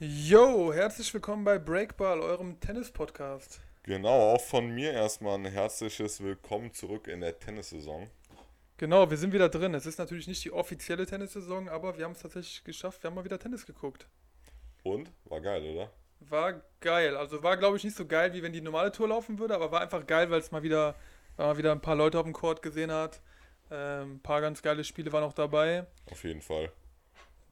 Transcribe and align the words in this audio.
Yo, 0.00 0.72
herzlich 0.72 1.14
willkommen 1.14 1.44
bei 1.44 1.56
Breakball, 1.56 2.18
eurem 2.18 2.58
Tennis-Podcast. 2.58 3.60
Genau, 3.84 4.34
auch 4.34 4.40
von 4.40 4.74
mir 4.74 4.90
erstmal 4.90 5.36
ein 5.38 5.44
herzliches 5.44 6.20
Willkommen 6.20 6.72
zurück 6.72 7.06
in 7.06 7.20
der 7.20 7.38
Tennissaison. 7.38 8.10
Genau, 8.76 9.08
wir 9.08 9.16
sind 9.16 9.32
wieder 9.32 9.48
drin. 9.48 9.72
Es 9.72 9.86
ist 9.86 9.98
natürlich 9.98 10.26
nicht 10.26 10.44
die 10.44 10.50
offizielle 10.50 11.06
Tennissaison, 11.06 11.68
aber 11.68 11.96
wir 11.96 12.06
haben 12.06 12.12
es 12.12 12.22
tatsächlich 12.22 12.64
geschafft. 12.64 13.04
Wir 13.04 13.08
haben 13.08 13.14
mal 13.14 13.24
wieder 13.24 13.38
Tennis 13.38 13.66
geguckt. 13.66 14.08
Und? 14.82 15.12
War 15.26 15.40
geil, 15.40 15.62
oder? 15.62 15.92
War 16.18 16.60
geil. 16.80 17.16
Also 17.16 17.44
war, 17.44 17.56
glaube 17.56 17.76
ich, 17.76 17.84
nicht 17.84 17.96
so 17.96 18.04
geil, 18.04 18.32
wie 18.34 18.42
wenn 18.42 18.52
die 18.52 18.62
normale 18.62 18.90
Tour 18.90 19.06
laufen 19.06 19.38
würde, 19.38 19.54
aber 19.54 19.70
war 19.70 19.80
einfach 19.80 20.04
geil, 20.08 20.28
weil 20.28 20.40
es 20.40 20.50
mal 20.50 20.64
wieder, 20.64 20.96
weil 21.36 21.46
man 21.46 21.56
wieder 21.56 21.70
ein 21.70 21.80
paar 21.80 21.94
Leute 21.94 22.18
auf 22.18 22.24
dem 22.24 22.32
Court 22.32 22.62
gesehen 22.62 22.90
hat. 22.90 23.20
Ähm, 23.70 24.14
ein 24.14 24.20
paar 24.20 24.40
ganz 24.40 24.60
geile 24.60 24.82
Spiele 24.82 25.12
waren 25.12 25.22
auch 25.22 25.34
dabei. 25.34 25.86
Auf 26.10 26.24
jeden 26.24 26.42
Fall. 26.42 26.72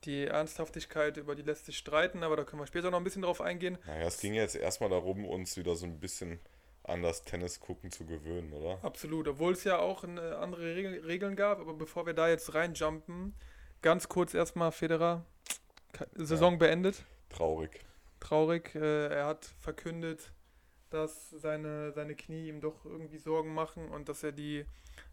Die 0.05 0.25
Ernsthaftigkeit, 0.25 1.17
über 1.17 1.35
die 1.37 1.43
lässt 1.43 1.67
sich 1.67 1.79
streiten, 1.79 2.23
aber 2.25 2.37
da 2.37 2.45
können 2.45 2.61
wir 2.61 2.67
später 2.67 2.91
noch 2.91 2.99
ein 2.99 3.05
bisschen 3.05 3.23
drauf 3.23 3.41
eingehen. 3.41 3.79
Naja, 3.87 4.07
es 4.07 4.19
ging 4.21 4.35
jetzt 4.35 4.57
erstmal 4.57 4.91
darum, 4.91 5.25
uns 5.25 5.57
wieder 5.57 5.77
so 5.77 5.87
ein 5.87 6.01
bisschen 6.01 6.41
an 6.83 7.03
das 7.03 7.23
Tennis 7.23 7.61
gucken 7.61 7.93
zu 7.93 8.05
gewöhnen, 8.07 8.53
oder? 8.53 8.79
Absolut, 8.83 9.29
obwohl 9.29 9.53
es 9.53 9.63
ja 9.63 9.79
auch 9.79 10.03
eine 10.03 10.39
andere 10.39 10.75
Regel, 10.75 11.05
Regeln 11.05 11.37
gab, 11.37 11.61
aber 11.61 11.75
bevor 11.75 12.07
wir 12.07 12.15
da 12.15 12.29
jetzt 12.29 12.53
reinjumpen, 12.55 13.35
ganz 13.81 14.09
kurz 14.09 14.35
erstmal 14.35 14.73
Federer, 14.73 15.25
Saison 16.15 16.55
Ja. 16.55 16.59
beendet, 16.59 17.05
Traurig. 17.29 17.85
traurig, 18.19 18.75
äh, 18.75 19.07
er 19.07 19.27
hat 19.27 19.45
verkündet, 19.61 20.33
dass 20.91 21.31
seine, 21.31 21.93
seine 21.93 22.17
Knie 22.17 22.49
ihm 22.49 22.61
doch 22.61 22.85
irgendwie 22.85 23.19
Sorgen 23.19 23.55
machen 23.55 23.89
und 23.89 24.09
dass 24.09 24.25
er 24.25 24.33
die 24.33 24.65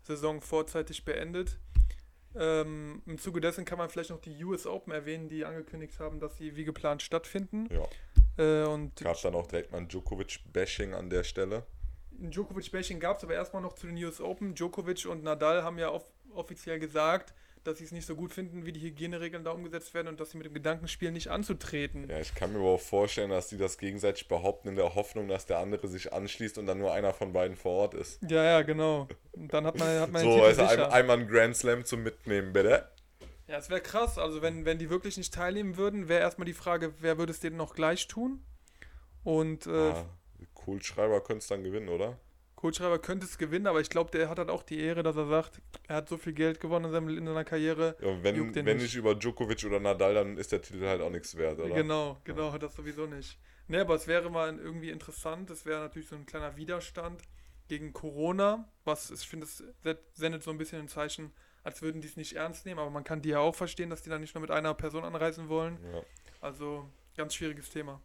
Saison 0.01 0.41
vorzeitig 0.41 1.05
beendet. 1.05 1.59
Ähm, 2.35 3.01
Im 3.05 3.17
Zuge 3.17 3.41
dessen 3.41 3.65
kann 3.65 3.77
man 3.77 3.89
vielleicht 3.89 4.11
noch 4.11 4.21
die 4.21 4.43
US 4.43 4.65
Open 4.67 4.93
erwähnen, 4.93 5.29
die 5.29 5.45
angekündigt 5.45 5.99
haben, 5.99 6.19
dass 6.19 6.37
sie 6.37 6.55
wie 6.55 6.63
geplant 6.63 7.01
stattfinden. 7.01 7.67
Ja. 7.71 7.87
Äh, 8.43 8.67
und 8.67 8.95
Gab 8.97 9.21
dann 9.21 9.35
auch 9.35 9.47
direkt 9.47 9.71
mal 9.71 9.79
ein 9.79 9.87
Djokovic-Bashing 9.87 10.93
an 10.93 11.09
der 11.09 11.23
Stelle. 11.23 11.63
ein 12.21 12.31
Djokovic-Bashing 12.31 12.99
gab 12.99 13.17
es, 13.17 13.23
aber 13.23 13.33
erstmal 13.33 13.61
noch 13.61 13.73
zu 13.73 13.87
den 13.87 14.03
US 14.03 14.21
Open. 14.21 14.53
Djokovic 14.53 15.05
und 15.07 15.23
Nadal 15.23 15.63
haben 15.63 15.77
ja 15.79 15.89
off 15.89 16.05
offiziell 16.33 16.79
gesagt, 16.79 17.33
dass 17.63 17.77
sie 17.79 17.83
es 17.83 17.91
nicht 17.91 18.05
so 18.05 18.15
gut 18.15 18.33
finden, 18.33 18.65
wie 18.65 18.71
die 18.71 18.79
Hygieneregeln 18.81 19.43
da 19.43 19.51
umgesetzt 19.51 19.93
werden 19.93 20.07
und 20.07 20.19
dass 20.19 20.31
sie 20.31 20.37
mit 20.37 20.45
dem 20.47 20.53
Gedanken 20.53 20.87
spielen, 20.87 21.13
nicht 21.13 21.29
anzutreten. 21.29 22.09
Ja, 22.09 22.19
ich 22.19 22.33
kann 22.35 22.53
mir 22.53 22.59
aber 22.59 22.69
auch 22.69 22.81
vorstellen, 22.81 23.29
dass 23.29 23.47
die 23.49 23.57
das 23.57 23.77
gegenseitig 23.77 24.27
behaupten 24.27 24.69
in 24.69 24.75
der 24.75 24.95
Hoffnung, 24.95 25.27
dass 25.27 25.45
der 25.45 25.59
andere 25.59 25.87
sich 25.87 26.13
anschließt 26.13 26.57
und 26.57 26.65
dann 26.67 26.79
nur 26.79 26.93
einer 26.93 27.13
von 27.13 27.33
beiden 27.33 27.55
vor 27.57 27.73
Ort 27.73 27.93
ist. 27.93 28.21
Ja, 28.29 28.43
ja, 28.43 28.61
genau. 28.61 29.07
Und 29.33 29.53
dann 29.53 29.65
hat 29.65 29.77
man, 29.77 29.99
hat 29.99 30.11
man 30.11 30.21
So, 30.23 30.43
also 30.43 30.63
ein, 30.63 30.79
einmal 30.81 31.19
ein 31.19 31.27
Grand 31.27 31.55
Slam 31.55 31.85
zum 31.85 32.03
Mitnehmen, 32.03 32.53
bitte. 32.53 32.89
Ja, 33.47 33.57
es 33.57 33.69
wäre 33.69 33.81
krass. 33.81 34.17
Also 34.17 34.41
wenn, 34.41 34.65
wenn 34.65 34.77
die 34.77 34.89
wirklich 34.89 35.17
nicht 35.17 35.33
teilnehmen 35.33 35.75
würden, 35.77 36.07
wäre 36.07 36.21
erstmal 36.21 36.45
die 36.45 36.53
Frage, 36.53 36.93
wer 36.99 37.17
würde 37.17 37.31
es 37.31 37.39
denen 37.39 37.57
noch 37.57 37.73
gleich 37.73 38.07
tun? 38.07 38.43
Und 39.23 39.67
äh, 39.67 39.71
Ah, 39.71 40.05
Kohlschreiber 40.53 41.21
könnte 41.21 41.39
es 41.39 41.47
dann 41.47 41.63
gewinnen, 41.63 41.89
oder? 41.89 42.19
Kohlschreiber 42.59 42.99
könnte 42.99 43.25
es 43.25 43.37
gewinnen, 43.37 43.67
aber 43.67 43.79
ich 43.79 43.89
glaube, 43.89 44.11
der 44.11 44.27
hat 44.27 44.37
halt 44.37 44.49
auch 44.49 44.63
die 44.63 44.81
Ehre, 44.81 45.01
dass 45.01 45.15
er 45.15 45.27
sagt, 45.27 45.61
er 45.87 45.95
hat 45.95 46.09
so 46.09 46.17
viel 46.17 46.33
Geld 46.33 46.59
gewonnen 46.59 46.87
in, 46.87 46.91
seinem, 46.91 47.17
in 47.17 47.25
seiner 47.25 47.45
Karriere. 47.45 47.95
Ja, 48.01 48.21
wenn, 48.21 48.53
wenn 48.53 48.77
nicht. 48.77 48.95
über 48.95 49.15
Djokovic 49.15 49.63
oder 49.63 49.79
Nadal, 49.79 50.15
dann 50.15 50.37
ist 50.37 50.51
der 50.51 50.61
Titel 50.61 50.85
halt 50.85 50.99
auch 50.99 51.09
nichts 51.09 51.37
wert, 51.37 51.57
oder? 51.57 51.73
Genau, 51.73 52.17
genau, 52.25 52.57
das 52.57 52.75
sowieso 52.75 53.05
nicht. 53.05 53.39
Ne, 53.69 53.79
aber 53.79 53.95
es 53.95 54.07
wäre 54.07 54.29
mal 54.29 54.59
irgendwie 54.59 54.89
interessant. 54.89 55.49
Es 55.51 55.65
wäre 55.65 55.79
natürlich 55.79 56.09
so 56.09 56.17
ein 56.17 56.25
kleiner 56.25 56.57
Widerstand 56.57 57.21
gegen 57.69 57.93
Corona, 57.93 58.67
was 58.83 59.09
ich 59.09 59.25
finde, 59.25 59.45
es 59.45 59.63
sendet 60.11 60.43
so 60.43 60.51
ein 60.51 60.57
bisschen 60.57 60.79
ein 60.79 60.89
Zeichen, 60.89 61.31
als 61.63 61.81
würden 61.81 62.01
die 62.01 62.09
es 62.09 62.17
nicht 62.17 62.35
ernst 62.35 62.65
nehmen, 62.65 62.81
aber 62.81 62.89
man 62.89 63.05
kann 63.05 63.21
die 63.21 63.29
ja 63.29 63.39
auch 63.39 63.55
verstehen, 63.55 63.89
dass 63.89 64.01
die 64.01 64.09
dann 64.09 64.19
nicht 64.19 64.35
nur 64.35 64.41
mit 64.41 64.51
einer 64.51 64.73
Person 64.73 65.05
anreisen 65.05 65.47
wollen. 65.47 65.79
Ja. 65.93 66.01
Also 66.41 66.89
ganz 67.15 67.35
schwieriges 67.35 67.69
Thema. 67.69 68.01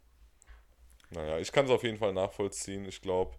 Naja, 1.09 1.39
ich 1.39 1.51
kann 1.51 1.65
es 1.65 1.71
auf 1.71 1.83
jeden 1.83 1.97
Fall 1.97 2.13
nachvollziehen. 2.13 2.85
Ich 2.85 3.01
glaube, 3.01 3.35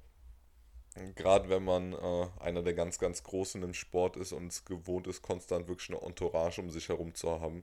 gerade 1.15 1.49
wenn 1.49 1.65
man 1.65 1.93
äh, 1.93 2.27
einer 2.41 2.63
der 2.63 2.75
ganz, 2.75 2.99
ganz 2.99 3.23
Großen 3.23 3.63
im 3.63 3.75
Sport 3.75 4.17
ist 4.17 4.33
und 4.33 4.49
es 4.49 4.65
gewohnt 4.65 5.07
ist, 5.07 5.23
konstant 5.23 5.69
wirklich 5.69 5.91
eine 5.91 6.01
Entourage 6.01 6.61
um 6.61 6.71
sich 6.71 6.89
herum 6.89 7.15
zu 7.15 7.41
haben. 7.41 7.63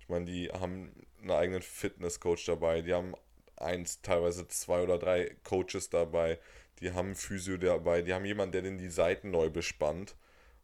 Ich 0.00 0.08
meine, 0.08 0.26
die 0.26 0.50
haben 0.50 0.92
einen 1.20 1.30
eigenen 1.30 1.62
Fitnesscoach 1.62 2.44
dabei, 2.46 2.82
die 2.82 2.92
haben 2.92 3.14
eins, 3.56 4.02
teilweise 4.02 4.46
zwei 4.48 4.82
oder 4.82 4.98
drei 4.98 5.36
Coaches 5.44 5.88
dabei, 5.90 6.38
die 6.80 6.92
haben 6.92 7.06
einen 7.06 7.14
Physio 7.14 7.56
dabei, 7.56 8.02
die 8.02 8.12
haben 8.12 8.24
jemanden, 8.24 8.52
der 8.52 8.62
denen 8.62 8.78
die 8.78 8.90
Seiten 8.90 9.30
neu 9.30 9.48
bespannt. 9.50 10.16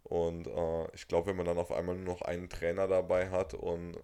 Und 0.05 0.47
äh, 0.47 0.95
ich 0.95 1.09
glaube, 1.09 1.29
wenn 1.29 1.37
man 1.37 1.47
dann 1.47 1.59
auf 1.59 1.73
einmal 1.73 1.97
nur 1.97 2.15
noch 2.15 2.23
einen 2.23 2.49
Trainer 2.49 2.89
dabei 2.89 3.31
hat 3.31 3.55
und 3.55 3.97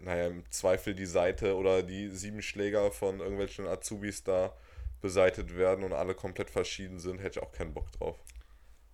naja, 0.00 0.26
im 0.26 0.50
Zweifel 0.50 0.94
die 0.94 1.06
Seite 1.06 1.56
oder 1.56 1.82
die 1.82 2.08
sieben 2.08 2.42
Schläger 2.42 2.90
von 2.90 3.20
irgendwelchen 3.20 3.66
Azubis 3.66 4.24
da 4.24 4.52
beseitigt 5.00 5.56
werden 5.56 5.84
und 5.84 5.92
alle 5.92 6.14
komplett 6.14 6.50
verschieden 6.50 6.98
sind, 6.98 7.18
hätte 7.18 7.38
ich 7.40 7.44
auch 7.46 7.52
keinen 7.52 7.74
Bock 7.74 7.90
drauf. 7.92 8.16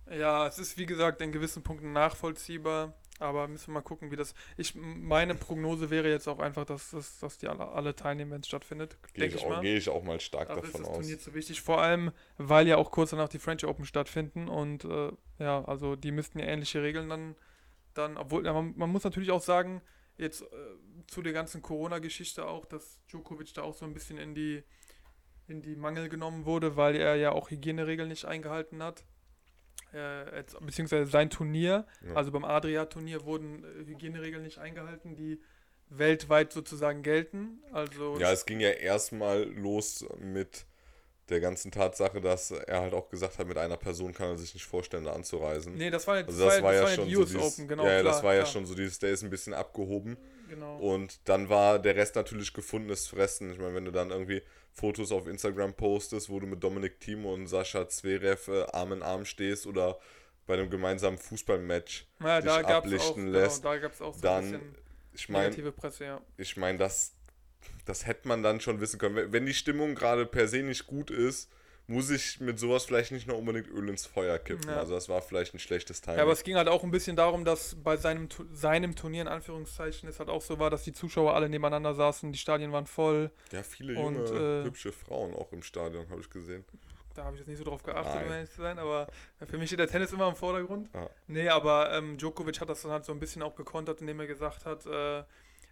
Ja, 0.09 0.45
es 0.47 0.59
ist 0.59 0.77
wie 0.77 0.85
gesagt 0.85 1.21
in 1.21 1.31
gewissen 1.31 1.63
Punkten 1.63 1.91
nachvollziehbar, 1.91 2.93
aber 3.19 3.47
müssen 3.47 3.67
wir 3.69 3.73
mal 3.75 3.81
gucken, 3.81 4.11
wie 4.11 4.15
das. 4.15 4.35
Ich 4.55 4.75
meine 4.75 5.33
Prognose 5.33 5.89
wäre 5.89 6.09
jetzt 6.09 6.27
auch 6.27 6.37
einfach, 6.37 6.63
dass, 6.65 6.91
dass, 6.91 7.17
dass 7.19 7.37
die 7.39 7.47
alle, 7.47 7.67
alle 7.69 7.95
teilnehmen, 7.95 8.29
wenn 8.31 8.41
es 8.41 8.47
stattfindet. 8.47 8.97
Gehe 9.13 9.21
Denke 9.21 9.37
ich, 9.37 9.41
ich 9.41 9.47
auch- 9.47 9.49
mal. 9.55 9.61
gehe 9.61 9.77
ich 9.77 9.89
auch 9.89 10.03
mal 10.03 10.19
stark 10.19 10.49
ist 10.49 10.57
davon 10.57 10.81
das 10.81 10.89
aus. 10.89 10.95
Turnier 10.97 11.19
zu 11.19 11.33
wichtig, 11.33 11.61
vor 11.61 11.81
allem, 11.81 12.11
weil 12.37 12.67
ja 12.67 12.77
auch 12.77 12.91
kurz 12.91 13.09
danach 13.11 13.29
die 13.29 13.39
French 13.39 13.65
Open 13.65 13.85
stattfinden 13.85 14.47
und 14.47 14.85
äh, 14.85 15.11
ja, 15.39 15.65
also 15.65 15.95
die 15.95 16.11
müssten 16.11 16.37
ja 16.37 16.45
ähnliche 16.45 16.83
Regeln 16.83 17.09
dann, 17.09 17.35
dann 17.95 18.17
obwohl, 18.17 18.45
ja, 18.45 18.53
man, 18.53 18.73
man 18.77 18.91
muss 18.91 19.03
natürlich 19.03 19.31
auch 19.31 19.41
sagen, 19.41 19.81
jetzt 20.17 20.43
äh, 20.43 20.45
zu 21.07 21.23
der 21.23 21.33
ganzen 21.33 21.63
Corona-Geschichte 21.63 22.45
auch, 22.45 22.65
dass 22.65 22.99
Djokovic 23.09 23.53
da 23.55 23.63
auch 23.63 23.73
so 23.73 23.85
ein 23.85 23.93
bisschen 23.93 24.17
in 24.19 24.35
die, 24.35 24.63
in 25.47 25.61
die 25.61 25.75
Mangel 25.75 26.09
genommen 26.09 26.45
wurde, 26.45 26.75
weil 26.75 26.95
er 26.95 27.15
ja 27.15 27.31
auch 27.31 27.49
Hygieneregeln 27.51 28.09
nicht 28.09 28.25
eingehalten 28.25 28.81
hat. 28.81 29.03
Äh, 29.93 30.43
beziehungsweise 30.59 31.09
sein 31.09 31.29
Turnier, 31.29 31.85
Ja. 32.05 32.15
also 32.15 32.31
beim 32.31 32.43
Adria-Turnier 32.43 33.23
wurden 33.25 33.63
äh, 33.63 33.85
Hygieneregeln 33.85 34.43
nicht 34.43 34.57
eingehalten, 34.57 35.15
die 35.15 35.39
weltweit 35.89 36.51
sozusagen 36.51 37.01
gelten. 37.03 37.61
Also 37.71 38.17
Ja, 38.19 38.31
es 38.31 38.45
ging 38.45 38.59
ja 38.59 38.71
erstmal 38.71 39.43
los 39.43 40.05
mit 40.19 40.65
der 41.29 41.39
ganzen 41.39 41.71
Tatsache, 41.71 42.21
dass 42.21 42.51
er 42.51 42.81
halt 42.81 42.93
auch 42.93 43.09
gesagt 43.09 43.39
hat, 43.39 43.47
mit 43.47 43.57
einer 43.57 43.77
Person 43.77 44.13
kann 44.13 44.29
er 44.29 44.37
sich 44.37 44.53
nicht 44.53 44.65
vorstellen, 44.65 45.05
da 45.05 45.13
anzureisen. 45.13 45.73
Nee, 45.75 45.89
das 45.89 46.05
war, 46.07 46.17
jetzt- 46.17 46.27
also 46.29 46.45
das 46.45 46.61
war 46.61 46.73
ja 46.73 46.87
schon 46.87 47.07
die 47.07 47.15
so 47.15 47.21
US 47.21 47.29
dieses, 47.31 47.41
Open, 47.53 47.67
genau. 47.67 47.83
ja, 47.85 47.93
ja, 47.93 48.01
klar, 48.01 48.13
das 48.13 48.23
war 48.23 48.33
ja 48.35 48.41
klar, 48.41 48.51
schon 48.53 48.65
so 48.65 48.75
dieses, 48.75 48.99
der 48.99 49.09
ist 49.09 49.23
ein 49.23 49.29
bisschen 49.29 49.53
abgehoben 49.53 50.17
Genau. 50.49 50.77
und 50.77 51.27
dann 51.27 51.49
war 51.49 51.79
der 51.79 51.95
Rest 51.95 52.15
natürlich 52.15 52.53
gefundenes 52.53 53.07
Fressen. 53.07 53.51
Ich 53.51 53.57
meine, 53.57 53.73
wenn 53.73 53.85
du 53.85 53.91
dann 53.91 54.11
irgendwie 54.11 54.43
Fotos 54.71 55.11
auf 55.11 55.25
Instagram 55.27 55.73
postest, 55.73 56.29
wo 56.29 56.39
du 56.39 56.45
mit 56.45 56.63
Dominik 56.63 56.99
Thiem 56.99 57.25
und 57.25 57.47
Sascha 57.47 57.87
Zverev 57.89 58.47
äh, 58.51 58.65
Arm 58.73 58.91
in 58.91 59.01
Arm 59.01 59.25
stehst 59.25 59.65
oder 59.65 59.97
bei 60.45 60.53
einem 60.53 60.69
gemeinsamen 60.69 61.17
Fußballmatch 61.17 62.05
ja, 62.21 62.39
dich 62.41 62.45
da 62.51 62.61
gab's 62.61 62.67
auch, 62.71 62.75
ablichten 62.77 63.25
genau, 63.25 63.39
lässt, 63.39 63.65
da 63.65 63.77
gab's 63.77 64.01
auch 64.01 64.13
so 64.13 64.19
ein 64.19 64.21
dann, 64.21 64.51
bisschen 64.51 64.75
ich 65.13 65.29
meine, 65.29 65.45
negative 65.45 65.71
Presse, 65.71 66.03
ja. 66.05 66.21
ich 66.37 66.55
meine, 66.57 66.77
das, 66.77 67.14
das 67.85 68.05
hätte 68.05 68.27
man 68.27 68.43
dann 68.43 68.59
schon 68.61 68.79
wissen 68.81 68.99
können. 68.99 69.31
Wenn- 69.31 69.45
die 69.45 69.53
Stimmung 69.53 69.95
gerade 69.95 70.25
per 70.25 70.47
se 70.47 70.63
nicht 70.63 70.87
gut 70.87 71.11
ist, 71.11 71.51
muss 71.87 72.09
ich 72.09 72.39
mit 72.39 72.57
sowas 72.59 72.85
vielleicht 72.85 73.11
nicht 73.11 73.27
noch 73.27 73.37
unbedingt 73.37 73.67
Öl 73.67 73.87
ins 73.89 74.07
Feuer 74.07 74.39
kippen. 74.39 74.67
Ja. 74.69 74.77
Also 74.77 74.95
das 74.95 75.07
war 75.07 75.21
vielleicht 75.21 75.53
ein 75.53 75.59
schlechtes 75.59 76.01
Timing. 76.01 76.17
Ja, 76.17 76.23
aber 76.23 76.31
es 76.31 76.41
ging 76.43 76.55
halt 76.55 76.67
auch 76.67 76.83
ein 76.83 76.89
bisschen 76.89 77.15
darum, 77.15 77.45
dass 77.45 77.75
bei 77.75 77.95
seinem, 77.95 78.27
seinem 78.53 78.95
Turnier, 78.95 79.21
in 79.21 79.27
Anführungszeichen, 79.27 80.09
es 80.09 80.17
halt 80.19 80.29
auch 80.29 80.41
so 80.41 80.57
war, 80.57 80.71
dass 80.71 80.83
die 80.83 80.93
Zuschauer 80.93 81.35
alle 81.35 81.47
nebeneinander 81.47 81.93
saßen, 81.93 82.31
die 82.31 82.39
Stadien 82.39 82.71
waren 82.71 82.87
voll. 82.87 83.29
ja, 83.51 83.61
viele 83.61 83.99
und, 83.99 84.15
junge, 84.15 84.61
äh, 84.61 84.63
hübsche 84.65 84.91
Frauen 84.91 85.35
auch 85.35 85.51
im 85.51 85.61
Stadion, 85.61 86.09
habe 86.09 86.21
ich 86.21 86.29
gesehen. 86.31 86.65
Da 87.13 87.23
habe 87.23 87.35
ich 87.35 87.41
jetzt 87.41 87.47
nicht 87.47 87.59
so 87.59 87.63
drauf 87.63 87.83
geachtet, 87.83 88.25
um 88.25 88.31
ehrlich 88.33 88.49
zu 88.49 88.61
sein, 88.61 88.77
aber 88.79 89.07
für 89.47 89.57
mich 89.57 89.69
steht 89.69 89.79
der 89.79 89.87
Tennis 89.87 90.11
immer 90.11 90.27
im 90.27 90.35
Vordergrund. 90.35 90.89
Ja. 90.93 91.09
Nee, 91.27 91.47
aber 91.49 91.93
ähm, 91.93 92.17
Djokovic 92.17 92.59
hat 92.59 92.67
das 92.69 92.81
dann 92.81 92.91
halt 92.91 93.05
so 93.05 93.13
ein 93.13 93.19
bisschen 93.19 93.41
auch 93.43 93.55
gekontert, 93.55 94.01
indem 94.01 94.19
er 94.19 94.27
gesagt 94.27 94.65
hat, 94.65 94.85
äh, 94.87 95.23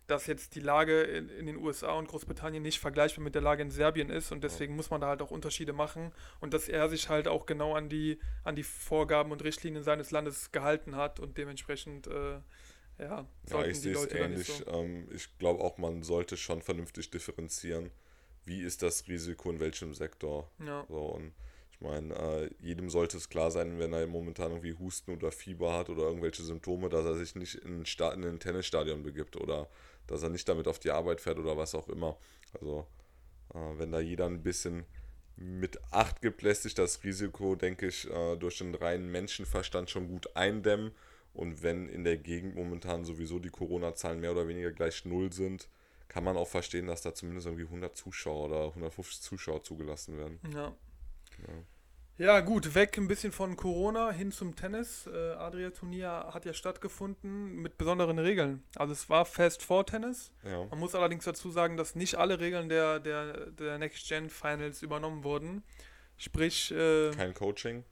dass 0.08 0.28
jetzt 0.28 0.56
die 0.56 0.59
Lage 0.59 1.02
in, 1.03 1.30
in 1.30 1.46
den 1.46 1.58
USA 1.58 1.94
und 1.94 2.08
Großbritannien 2.08 2.62
nicht 2.62 2.80
vergleichbar 2.80 3.24
mit 3.24 3.36
der 3.36 3.42
Lage 3.42 3.62
in 3.62 3.72
Serbien 3.72 4.10
ist 4.10 4.31
und 4.31 4.44
deswegen 4.44 4.75
muss 4.75 4.89
man 4.89 5.00
da 5.01 5.07
halt 5.07 5.22
auch 5.22 5.31
Unterschiede 5.31 5.72
machen 5.74 6.12
und 6.42 6.54
dass 6.54 6.68
er 6.68 6.89
sich 6.89 7.10
halt 7.10 7.27
auch 7.27 7.45
genau 7.45 7.74
an 7.75 7.89
die, 7.89 8.19
an 8.44 8.56
die 8.56 8.63
Vorgaben 8.63 9.31
und 9.31 9.44
Richtlinien 9.44 9.83
seines 9.83 10.12
Landes 10.12 10.51
gehalten 10.51 10.95
hat 10.95 11.19
und 11.19 11.38
dementsprechend, 11.38 12.07
äh, 12.07 12.33
ja, 12.33 12.42
Ja, 13.00 13.27
sollten 13.45 13.72
ich 13.72 13.81
die 13.81 13.92
Leute 13.92 14.18
da 14.18 14.27
nicht 14.27 14.50
ähnlich. 14.50 14.63
so. 14.66 14.72
Ähm, 14.74 15.07
ich 15.13 15.38
glaube 15.38 15.63
auch, 15.63 15.77
man 15.77 16.04
sollte 16.04 16.38
schon 16.38 16.62
vernünftig 16.62 17.10
differenzieren, 17.10 17.89
wie 18.45 18.62
ist 18.62 18.83
das 18.83 19.07
Risiko 19.07 19.50
in 19.51 19.60
welchem 19.60 19.94
Sektor. 19.94 20.51
Ja. 20.60 20.86
So, 20.89 20.98
und 21.00 21.33
meine, 21.83 22.15
äh, 22.15 22.50
jedem 22.59 22.89
sollte 22.89 23.18
es 23.18 23.30
klar 23.30 23.51
sein, 23.51 23.77
wenn 23.80 23.94
er 23.94 24.07
momentan 24.07 24.51
irgendwie 24.51 24.77
Husten 24.77 25.12
oder 25.12 25.31
Fieber 25.31 25.74
hat 25.74 25.89
oder 25.89 26.03
irgendwelche 26.03 26.44
Symptome, 26.44 26.89
dass 26.89 27.06
er 27.06 27.15
sich 27.15 27.35
nicht 27.35 27.56
in 27.56 27.81
ein, 27.81 27.85
Sta 27.85 28.12
in 28.12 28.24
ein 28.24 28.39
Tennisstadion 28.39 29.03
begibt 29.03 29.35
oder 29.35 29.69
dass 30.07 30.24
er 30.24 30.30
nicht 30.30 30.47
damit 30.50 30.68
auf 30.68 30.80
die 30.80 30.91
Arbeit 30.91 31.21
fährt 31.21 31.39
oder 31.39 31.57
was 31.57 31.75
auch 31.75 31.88
immer. 31.89 32.18
Also, 32.53 32.88
äh, 33.53 33.59
wenn 33.77 33.91
da 33.91 34.00
jeder 34.00 34.25
ein 34.25 34.44
bisschen 34.44 34.85
mit 35.35 35.80
Acht 35.91 36.21
gibt, 36.21 36.41
lässt 36.41 36.63
sich 36.63 36.75
das 36.75 37.03
Risiko, 37.03 37.56
denke 37.56 37.88
ich, 37.88 38.09
äh, 38.09 38.36
durch 38.38 38.59
den 38.59 38.75
reinen 38.75 39.12
Menschenverstand 39.12 39.89
schon 39.89 40.07
gut 40.07 40.36
eindämmen. 40.36 40.91
Und 41.33 41.63
wenn 41.63 41.89
in 41.89 42.03
der 42.03 42.18
Gegend 42.18 42.56
momentan 42.56 43.06
sowieso 43.06 43.39
die 43.39 43.50
Corona-Zahlen 43.50 44.19
mehr 44.19 44.31
oder 44.31 44.47
weniger 44.47 44.71
gleich 44.71 45.03
null 45.06 45.33
sind, 45.33 45.68
kann 46.07 46.24
man 46.24 46.38
auch 46.38 46.47
verstehen, 46.47 46.86
dass 46.86 47.01
da 47.01 47.15
zumindest 47.15 47.47
irgendwie 47.47 47.65
100 47.65 47.97
Zuschauer 47.97 48.45
oder 48.45 48.68
150 48.68 49.21
Zuschauer 49.21 49.63
zugelassen 49.63 50.18
werden. 50.18 50.39
Ja. 50.53 50.75
Ja, 51.39 51.53
gut, 52.45 52.75
weg 52.75 52.98
ein 52.98 53.07
bisschen 53.07 53.31
von 53.31 53.56
Corona 53.57 54.12
hin 54.12 54.31
zum 54.31 54.56
Tennis. 54.56 55.07
Äh, 55.07 55.31
Adria-Turnier 55.31 56.30
hat 56.31 56.45
ja 56.45 56.54
stattgefunden 56.54 57.56
mit 57.56 57.77
besonderen 57.77 58.19
Regeln. 58.19 58.63
Also 58.75 58.94
es 58.94 59.10
war 59.10 59.25
Fast 59.25 59.63
Four 59.63 59.86
Tennis. 59.86 60.31
Ja. 60.44 60.65
Man 60.65 60.80
muss 60.80 60.94
allerdings 60.95 61.25
dazu 61.25 61.50
sagen, 61.50 61.75
dass 61.75 61.95
nicht 61.95 62.15
alle 62.15 62.39
Regeln 62.39 62.69
der, 62.69 63.00
der, 63.00 63.48
der 63.51 63.77
Next 63.80 64.07
Gen 64.07 64.30
Finals 64.30 64.83
übernommen 64.83 65.24
wurden. 65.24 65.63
Sprich, 66.18 66.71
äh, 66.71 67.10
Kein 67.12 67.33
Coaching. 67.33 67.83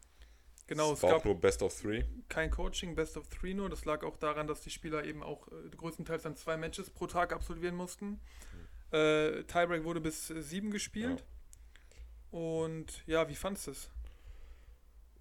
genau, 0.67 0.91
es 0.91 0.99
es 0.99 1.03
war 1.03 1.09
auch 1.09 1.17
gab 1.17 1.25
nur 1.25 1.41
Best 1.41 1.63
of 1.63 1.73
Three. 1.81 2.03
kein 2.29 2.51
Coaching, 2.51 2.93
Best 2.95 3.17
of 3.17 3.27
Three 3.27 3.55
nur. 3.55 3.69
Das 3.69 3.85
lag 3.85 4.03
auch 4.03 4.17
daran, 4.17 4.45
dass 4.45 4.61
die 4.61 4.69
Spieler 4.69 5.03
eben 5.03 5.23
auch 5.23 5.47
äh, 5.47 5.75
größtenteils 5.75 6.21
dann 6.21 6.35
zwei 6.35 6.57
Matches 6.57 6.91
pro 6.91 7.07
Tag 7.07 7.33
absolvieren 7.33 7.75
mussten. 7.75 8.19
Äh, 8.91 9.43
Tiebreak 9.45 9.83
wurde 9.83 9.99
bis 9.99 10.27
sieben 10.27 10.69
gespielt. 10.69 11.23
Und 12.29 13.03
ja, 13.07 13.27
wie 13.27 13.35
fandest 13.35 13.67
du 13.67 13.71
es? 13.71 13.89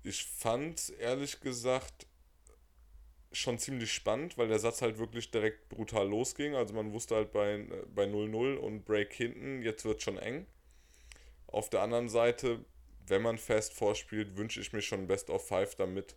Ich 0.03 0.25
fand 0.25 0.91
ehrlich 0.99 1.41
gesagt 1.41 2.07
schon 3.33 3.59
ziemlich 3.59 3.93
spannend, 3.93 4.39
weil 4.39 4.49
der 4.49 4.59
Satz 4.59 4.83
halt 4.83 4.99
wirklich 4.99 5.31
direkt 5.31 5.69
brutal 5.69 6.09
losging. 6.09 6.55
Also 6.55 6.75
man 6.75 6.93
wusste 6.93 7.15
halt 7.15 7.33
bei, 7.33 7.65
bei 7.95 8.05
0-0 8.05 8.57
und 8.57 8.85
Break 8.85 9.13
hinten, 9.13 9.63
jetzt 9.63 9.85
wird 9.85 10.03
schon 10.03 10.19
eng. 10.19 10.47
Auf 11.47 11.71
der 11.71 11.83
anderen 11.83 12.09
Seite, 12.09 12.65
wenn 13.07 13.23
man 13.23 13.39
fest 13.39 13.75
vorspielt, 13.75 14.37
wünsche 14.37 14.61
ich 14.61 14.73
mir 14.73 14.83
schon 14.83 15.07
Best 15.07 15.31
of 15.31 15.47
Five, 15.47 15.75
damit, 15.77 16.17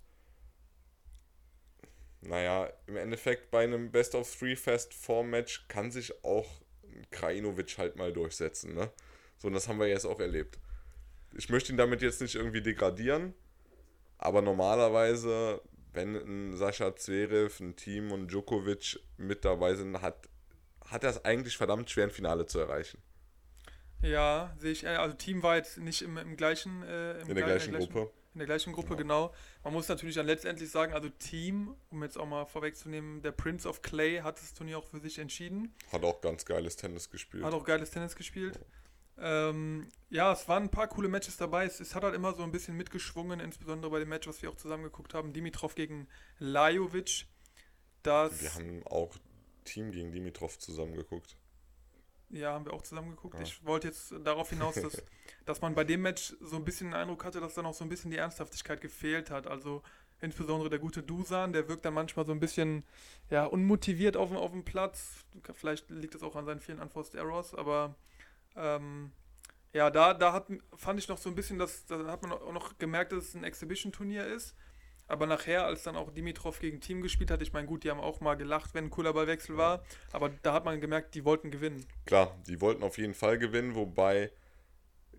naja, 2.21 2.71
im 2.87 2.97
Endeffekt 2.97 3.51
bei 3.51 3.63
einem 3.63 3.91
Best 3.91 4.15
of 4.15 4.33
Three 4.35 4.55
Fest 4.55 4.93
Four 4.93 5.23
Match 5.23 5.67
kann 5.67 5.91
sich 5.91 6.23
auch 6.23 6.61
Krajinovic 7.11 7.77
halt 7.77 7.95
mal 7.95 8.13
durchsetzen. 8.13 8.73
Ne? 8.73 8.91
So, 9.37 9.47
und 9.47 9.53
das 9.53 9.67
haben 9.67 9.79
wir 9.79 9.87
jetzt 9.87 10.05
auch 10.05 10.19
erlebt. 10.19 10.59
Ich 11.35 11.49
möchte 11.49 11.71
ihn 11.71 11.77
damit 11.77 12.01
jetzt 12.01 12.21
nicht 12.21 12.35
irgendwie 12.35 12.61
degradieren, 12.61 13.33
aber 14.23 14.41
normalerweise, 14.41 15.61
wenn 15.93 16.15
ein 16.15 16.55
Sascha 16.57 16.95
Zverev, 16.95 17.59
ein 17.59 17.75
Team 17.75 18.11
und 18.11 18.29
Djokovic 18.31 18.99
mit 19.17 19.45
dabei 19.45 19.75
sind, 19.75 20.01
hat, 20.01 20.27
hat 20.85 21.03
er 21.03 21.11
es 21.11 21.23
eigentlich 21.25 21.57
verdammt 21.57 21.89
schwer, 21.89 22.05
ein 22.05 22.11
Finale 22.11 22.45
zu 22.45 22.59
erreichen. 22.59 22.99
Ja, 24.01 24.53
sehe 24.59 24.71
ich. 24.71 24.83
äh, 24.83 24.87
Also 24.89 25.15
Team 25.15 25.43
war 25.43 25.55
jetzt 25.55 25.77
nicht 25.77 26.01
im, 26.01 26.17
im 26.17 26.35
gleichen 26.35 26.83
äh, 26.83 27.21
im 27.21 27.29
In 27.29 27.35
der 27.35 27.45
gleich- 27.45 27.63
gleichen 27.69 27.77
Gruppe. 27.77 28.11
In 28.33 28.39
der 28.39 28.47
gleichen 28.47 28.73
Gruppe, 28.73 28.95
Genau. 28.95 29.27
genau. 29.27 29.33
Man 29.63 29.73
muss 29.73 29.87
natürlich 29.87 30.15
dann 30.15 30.25
letztendlich 30.25 30.69
sagen, 30.71 30.91
also 30.93 31.07
Team, 31.07 31.75
um 31.91 32.01
jetzt 32.01 32.17
auch 32.17 32.25
mal 32.25 32.45
vorwegzunehmen, 32.45 33.21
der 33.21 33.31
Prince 33.31 33.69
of 33.69 33.83
Clay 33.83 34.21
hat 34.21 34.39
das 34.39 34.55
Turnier 34.55 34.79
auch 34.79 34.83
für 34.85 34.99
sich 34.99 35.19
entschieden. 35.19 35.71
Hat 35.91 36.03
auch 36.03 36.19
ganz 36.19 36.43
geiles 36.43 36.75
Tennis 36.75 37.11
gespielt. 37.11 37.43
Hat 37.43 37.53
auch 37.53 37.63
geiles 37.63 37.91
Tennis 37.91 38.15
gespielt. 38.15 38.59
Ähm, 39.17 39.87
ja, 40.09 40.31
es 40.33 40.47
waren 40.47 40.63
ein 40.63 40.69
paar 40.71 40.87
coole 40.87 41.07
Matches 41.07 41.37
dabei. 41.37 41.65
Es, 41.65 41.79
es 41.79 41.93
hat 41.95 42.03
halt 42.03 42.15
immer 42.15 42.33
so 42.33 42.43
ein 42.43 42.51
bisschen 42.51 42.75
mitgeschwungen, 42.75 43.39
insbesondere 43.39 43.91
bei 43.91 43.99
dem 43.99 44.09
Match, 44.09 44.27
was 44.27 44.41
wir 44.41 44.49
auch 44.49 44.55
zusammen 44.57 44.83
geguckt 44.83 45.13
haben. 45.13 45.33
Dimitrov 45.33 45.75
gegen 45.75 46.07
Lajovic. 46.39 47.25
Das, 48.01 48.41
Wir 48.41 48.53
haben 48.55 48.85
auch 48.87 49.15
Team 49.65 49.91
gegen 49.91 50.11
Dimitrov 50.11 50.57
zusammengeguckt. 50.59 51.37
ja, 52.29 52.51
haben 52.53 52.65
wir 52.65 52.73
auch 52.73 52.81
zusammen 52.81 53.11
geguckt. 53.11 53.35
Ja. 53.35 53.41
Ich 53.43 53.63
wollte 53.65 53.87
jetzt 53.87 54.13
darauf 54.23 54.49
hinaus, 54.49 54.75
dass, 54.75 55.01
dass 55.45 55.61
man 55.61 55.73
bei 55.75 55.83
dem 55.83 56.01
Match 56.01 56.35
so 56.41 56.55
ein 56.57 56.65
bisschen 56.65 56.87
den 56.87 56.95
Eindruck 56.95 57.23
hatte, 57.23 57.39
dass 57.39 57.53
da 57.53 57.61
noch 57.61 57.73
so 57.73 57.85
ein 57.85 57.89
bisschen 57.89 58.11
die 58.11 58.17
Ernsthaftigkeit 58.17 58.81
gefehlt 58.81 59.29
hat. 59.29 59.47
Also 59.47 59.83
insbesondere 60.21 60.69
der 60.69 60.79
gute 60.79 61.01
Dusan, 61.03 61.53
der 61.53 61.69
wirkt 61.69 61.85
dann 61.85 61.93
manchmal 61.93 62.25
so 62.25 62.31
ein 62.33 62.39
bisschen 62.39 62.83
ja, 63.29 63.45
unmotiviert 63.45 64.17
auf, 64.17 64.29
dem- 64.29 64.37
auf 64.37 64.51
dem 64.51 64.65
Platz. 64.65 65.23
Vielleicht 65.53 65.89
liegt 65.89 66.15
es 66.15 66.23
auch 66.23 66.35
an 66.35 66.45
seinen 66.45 66.59
vielen 66.59 66.79
Unforced 66.79 67.15
Errors, 67.15 67.53
aber 67.55 67.95
ähm, 68.55 69.11
ja, 69.73 69.89
da, 69.89 70.13
da 70.13 70.33
hat, 70.33 70.47
fand 70.75 70.99
ich 70.99 71.07
noch 71.07 71.17
so 71.17 71.29
ein 71.29 71.35
bisschen, 71.35 71.57
dass, 71.57 71.85
da 71.85 72.05
hat 72.05 72.21
man 72.21 72.31
auch 72.31 72.53
noch 72.53 72.77
gemerkt, 72.77 73.11
dass 73.11 73.29
es 73.29 73.35
ein 73.35 73.43
Exhibition-Turnier 73.43 74.25
ist. 74.25 74.55
Aber 75.07 75.27
nachher, 75.27 75.65
als 75.65 75.83
dann 75.83 75.97
auch 75.97 76.11
Dimitrov 76.11 76.59
gegen 76.59 76.79
Team 76.79 77.01
gespielt 77.01 77.29
hat, 77.29 77.41
ich 77.41 77.51
meine, 77.51 77.67
gut, 77.67 77.83
die 77.83 77.91
haben 77.91 77.99
auch 77.99 78.21
mal 78.21 78.35
gelacht, 78.35 78.73
wenn 78.73 78.85
ein 78.85 78.89
cooler 78.89 79.13
Ballwechsel 79.13 79.57
war, 79.57 79.83
aber 80.13 80.29
da 80.29 80.53
hat 80.53 80.63
man 80.63 80.79
gemerkt, 80.79 81.13
die 81.13 81.25
wollten 81.25 81.51
gewinnen. 81.51 81.85
Klar, 82.05 82.37
die 82.47 82.61
wollten 82.61 82.83
auf 82.83 82.97
jeden 82.97 83.13
Fall 83.13 83.37
gewinnen, 83.37 83.75
wobei 83.75 84.31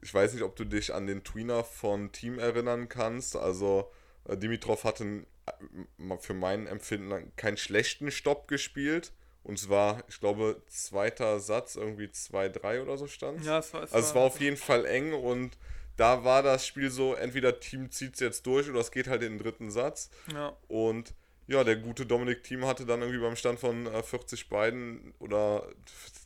ich 0.04 0.12
weiß 0.12 0.34
nicht, 0.34 0.42
ob 0.42 0.54
du 0.54 0.64
dich 0.64 0.92
an 0.92 1.06
den 1.06 1.24
Tweener 1.24 1.64
von 1.64 2.12
Team 2.12 2.38
erinnern 2.38 2.90
kannst. 2.90 3.36
Also 3.36 3.90
äh, 4.28 4.36
Dimitrov 4.36 4.84
hatte 4.84 5.24
äh, 5.46 6.18
für 6.18 6.34
mein 6.34 6.66
Empfinden 6.66 7.32
keinen 7.36 7.56
schlechten 7.56 8.10
Stopp 8.10 8.46
gespielt. 8.46 9.12
Und 9.44 9.58
zwar, 9.58 10.02
ich 10.08 10.18
glaube, 10.20 10.60
zweiter 10.68 11.38
Satz, 11.38 11.76
irgendwie 11.76 12.06
2-3 12.06 12.82
oder 12.82 12.96
so 12.96 13.06
stand. 13.06 13.44
Ja, 13.44 13.58
es 13.58 13.72
war, 13.74 13.82
es 13.82 13.92
Also 13.92 14.08
es 14.08 14.14
war 14.14 14.22
auf 14.22 14.40
jeden 14.40 14.56
Fall 14.56 14.86
eng 14.86 15.12
und 15.12 15.56
da 15.96 16.24
war 16.24 16.42
das 16.42 16.66
Spiel 16.66 16.90
so, 16.90 17.14
entweder 17.14 17.60
Team 17.60 17.90
zieht 17.90 18.14
es 18.14 18.20
jetzt 18.20 18.46
durch 18.46 18.68
oder 18.68 18.80
es 18.80 18.90
geht 18.90 19.06
halt 19.06 19.22
in 19.22 19.34
den 19.34 19.38
dritten 19.38 19.70
Satz. 19.70 20.10
ja, 20.32 20.56
Und 20.66 21.14
ja, 21.46 21.62
der 21.62 21.76
gute 21.76 22.06
Dominik 22.06 22.42
Team 22.42 22.64
hatte 22.64 22.86
dann 22.86 23.02
irgendwie 23.02 23.20
beim 23.20 23.36
Stand 23.36 23.60
von 23.60 23.86
äh, 23.86 24.02
40 24.02 24.48
beiden 24.48 25.12
oder 25.18 25.68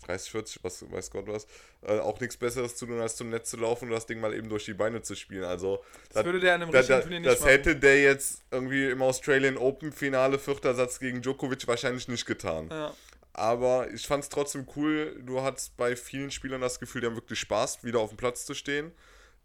30, 0.06 0.30
40, 0.30 0.64
was 0.64 0.90
weiß 0.90 1.10
Gott 1.10 1.26
was, 1.26 1.48
äh, 1.82 1.98
auch 1.98 2.20
nichts 2.20 2.36
Besseres 2.36 2.76
zu 2.76 2.86
tun, 2.86 3.00
als 3.00 3.16
zum 3.16 3.30
Netz 3.30 3.50
zu 3.50 3.56
laufen 3.56 3.86
und 3.86 3.90
das 3.90 4.06
Ding 4.06 4.20
mal 4.20 4.32
eben 4.32 4.48
durch 4.48 4.64
die 4.66 4.74
Beine 4.74 5.02
zu 5.02 5.16
spielen. 5.16 5.42
Also 5.42 5.82
das 6.12 6.24
würde 6.24 6.38
der 6.38 6.54
in 6.54 6.62
einem 6.62 6.70
da, 6.70 6.82
da, 6.82 7.00
Turnier 7.00 7.18
nicht 7.18 7.32
das 7.32 7.40
machen. 7.40 7.50
hätte 7.50 7.74
der 7.74 8.00
jetzt 8.00 8.42
irgendwie 8.52 8.86
im 8.90 9.02
Australian 9.02 9.56
Open 9.56 9.90
Finale 9.90 10.38
vierter 10.38 10.74
Satz 10.74 11.00
gegen 11.00 11.20
Djokovic 11.20 11.66
wahrscheinlich 11.66 12.06
nicht 12.06 12.24
getan. 12.24 12.68
Ja, 12.70 12.94
Aber 13.38 13.90
ich 13.92 14.06
fand 14.06 14.24
es 14.24 14.28
trotzdem 14.28 14.66
cool. 14.74 15.22
Du 15.24 15.42
hattest 15.42 15.76
bei 15.76 15.94
vielen 15.94 16.30
Spielern 16.32 16.60
das 16.60 16.80
Gefühl, 16.80 17.00
die 17.00 17.06
haben 17.06 17.14
wirklich 17.14 17.38
Spaß, 17.38 17.84
wieder 17.84 18.00
auf 18.00 18.10
dem 18.10 18.16
Platz 18.16 18.44
zu 18.44 18.54
stehen. 18.54 18.90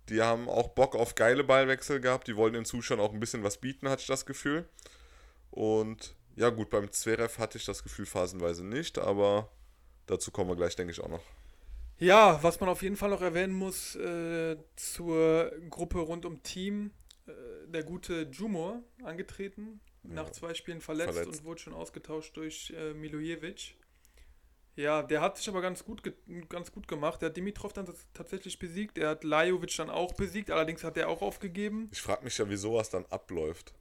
Die 0.09 0.21
haben 0.21 0.49
auch 0.49 0.69
Bock 0.69 0.95
auf 0.95 1.13
geile 1.15 1.43
Ballwechsel 1.43 1.99
gehabt. 1.99 2.27
Die 2.27 2.35
wollten 2.35 2.55
den 2.55 2.65
Zuschauern 2.65 2.99
auch 2.99 3.13
ein 3.13 3.19
bisschen 3.19 3.43
was 3.43 3.57
bieten, 3.57 3.87
hatte 3.87 4.01
ich 4.01 4.07
das 4.07 4.25
Gefühl. 4.25 4.67
Und 5.51 6.15
ja, 6.35 6.49
gut, 6.49 6.71
beim 6.71 6.91
Zverev 6.91 7.37
hatte 7.37 7.59
ich 7.59 7.65
das 7.65 7.83
Gefühl 7.83 8.07
phasenweise 8.07 8.65
nicht, 8.65 8.97
aber 8.97 9.49
dazu 10.07 10.31
kommen 10.31 10.49
wir 10.49 10.55
gleich, 10.55 10.75
denke 10.75 10.91
ich, 10.91 10.99
auch 10.99 11.09
noch. 11.09 11.23
Ja, 11.99 12.41
was 12.41 12.59
man 12.59 12.69
auf 12.69 12.81
jeden 12.81 12.97
Fall 12.97 13.11
noch 13.11 13.21
erwähnen 13.21 13.53
muss 13.53 13.95
äh, 13.95 14.57
zur 14.75 15.51
Gruppe 15.69 15.99
rund 15.99 16.25
um 16.25 16.41
Team, 16.41 16.91
äh, 17.27 17.31
der 17.67 17.83
gute 17.83 18.23
Jumor 18.31 18.81
angetreten, 19.03 19.79
nach 20.01 20.31
zwei 20.31 20.53
Spielen 20.55 20.81
verletzt, 20.81 21.13
verletzt. 21.13 21.39
und 21.39 21.45
wurde 21.45 21.61
schon 21.61 21.73
ausgetauscht 21.73 22.35
durch 22.35 22.73
äh, 22.75 22.93
Milojevic. 22.93 23.75
Ja, 24.75 25.03
der 25.03 25.21
hat 25.21 25.37
sich 25.37 25.47
aber 25.49 25.61
ganz 25.61 25.85
gut, 25.85 26.01
ganz 26.49 26.71
gut 26.71 26.87
gemacht. 26.87 27.21
Der 27.21 27.29
hat 27.29 27.37
Dimitrov 27.37 27.73
dann 27.73 27.85
tats- 27.85 28.07
tatsächlich 28.13 28.57
besiegt. 28.57 28.97
Er 28.97 29.09
hat 29.09 29.23
Lajovic 29.23 29.75
dann 29.77 29.89
auch 29.91 30.13
besiegt, 30.13 30.49
allerdings 30.49 30.83
hat 30.83 30.97
er 30.97 31.09
auch 31.09 31.21
aufgegeben. 31.21 31.89
Ich 31.91 32.01
frage 32.01 32.23
mich 32.23 32.37
ja, 32.37 32.49
wie 32.49 32.55
sowas 32.55 32.89
dann 32.89 33.05
abläuft. 33.07 33.73